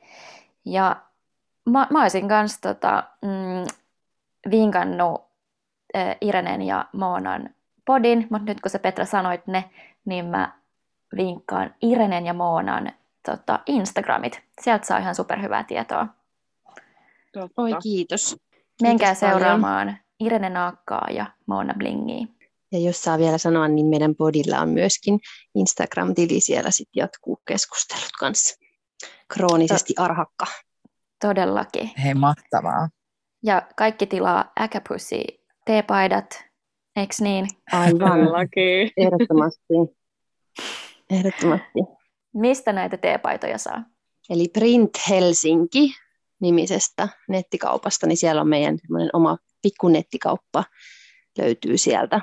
[0.66, 0.96] Ja
[1.70, 3.68] mä, mä olisin kanssa tota, mm,
[4.52, 5.22] vinkannut
[5.96, 7.50] äh, Irenen ja Moonan
[7.86, 9.70] podin, mutta nyt kun sä Petra sanoit ne,
[10.06, 10.52] niin mä
[11.18, 12.92] vinkkaan Irenen ja Moonan
[13.26, 14.42] tota, Instagramit.
[14.62, 16.08] Sieltä saa ihan superhyvää tietoa.
[17.34, 17.62] Totta.
[17.62, 18.38] Oi kiitos.
[18.82, 20.06] Menkää kiitos seuraamaan paljon.
[20.20, 22.28] Irene Naakkaa ja Mona Blingiä.
[22.72, 25.20] Ja jos saa vielä sanoa, niin meidän podilla on myöskin
[25.56, 28.56] Instagram-tili, siellä sitten jatkuu keskustelut kanssa.
[29.28, 30.46] Kroonisesti to- arhakka.
[31.22, 31.92] Todellakin.
[32.04, 32.90] Hei, mahtavaa.
[33.44, 35.24] Ja kaikki tilaa Äkäpussi
[35.66, 36.44] teepaidat,
[36.96, 37.48] eikö niin?
[37.72, 38.20] Aivan.
[38.98, 39.74] Ehdottomasti.
[41.10, 41.80] Ehdottomasti.
[42.34, 43.84] Mistä näitä teepaitoja saa?
[44.30, 45.96] Eli Print Helsinki
[46.42, 48.78] nimisestä nettikaupasta, niin siellä on meidän
[49.14, 50.64] oma pikku nettikauppa
[51.38, 52.22] löytyy sieltä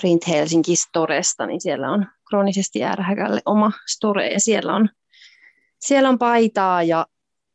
[0.00, 4.88] Print Helsinki Storesta, niin siellä on kroonisesti ärhäkälle oma store ja siellä on,
[5.78, 7.06] siellä on paitaa ja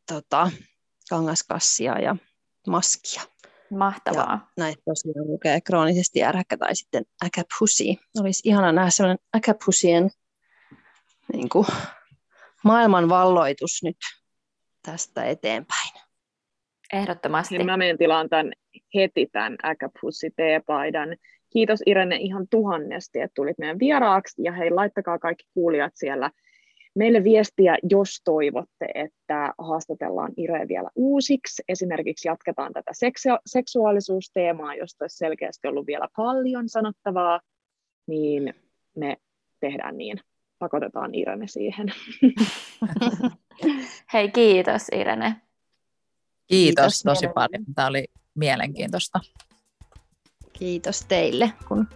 [0.06, 0.50] tota,
[1.10, 2.16] kangaskassia ja
[2.66, 3.22] maskia.
[3.70, 4.32] Mahtavaa.
[4.32, 7.98] Ja näitä tosiaan lukee kroonisesti ärhäkkä tai sitten äkäphusi.
[8.20, 10.10] Olisi ihana nähdä sellainen äkäphusien
[11.32, 11.66] niin kuin,
[12.64, 13.96] maailman valloitus nyt
[14.82, 15.92] tästä eteenpäin.
[16.92, 17.58] Ehdottomasti.
[17.58, 18.52] Niin mä menen tilaan tämän
[18.94, 21.08] heti tämän äkäpussi teepaidan.
[21.50, 26.30] Kiitos Irene ihan tuhannesti, että tulit meidän vieraaksi ja hei laittakaa kaikki kuulijat siellä
[26.94, 31.62] meille viestiä, jos toivotte, että haastatellaan Ire vielä uusiksi.
[31.68, 37.40] Esimerkiksi jatketaan tätä seksu- seksuaalisuusteemaa, josta olisi selkeästi ollut vielä paljon sanottavaa,
[38.06, 38.54] niin
[38.96, 39.16] me
[39.60, 40.20] tehdään niin.
[40.58, 41.92] Pakotetaan Irene siihen.
[44.12, 45.36] Hei, kiitos Irene.
[46.46, 47.64] Kiitos, kiitos tosi paljon.
[47.74, 49.20] Tämä oli mielenkiintoista.
[50.58, 51.88] Kiitos teille, kun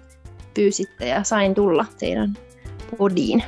[0.54, 2.34] pyysitte ja sain tulla teidän
[2.98, 3.44] podiin.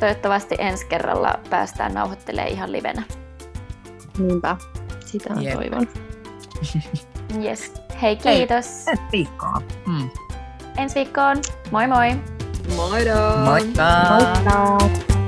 [0.00, 3.02] Toivottavasti ensi kerralla päästään nauhoittelemaan ihan livenä.
[4.18, 4.56] Niinpä,
[5.06, 5.54] sitä Jep.
[5.54, 5.88] toivon.
[7.44, 7.72] Yes.
[8.02, 8.86] Hei, kiitos.
[8.86, 9.62] Hei, ensi viikkoon.
[9.86, 10.10] Mm.
[10.76, 11.36] Ensi viikkoon.
[11.70, 12.16] Moi moi.
[12.76, 13.36] Moido.
[13.44, 13.84] Moikka.
[14.10, 15.21] Moikka.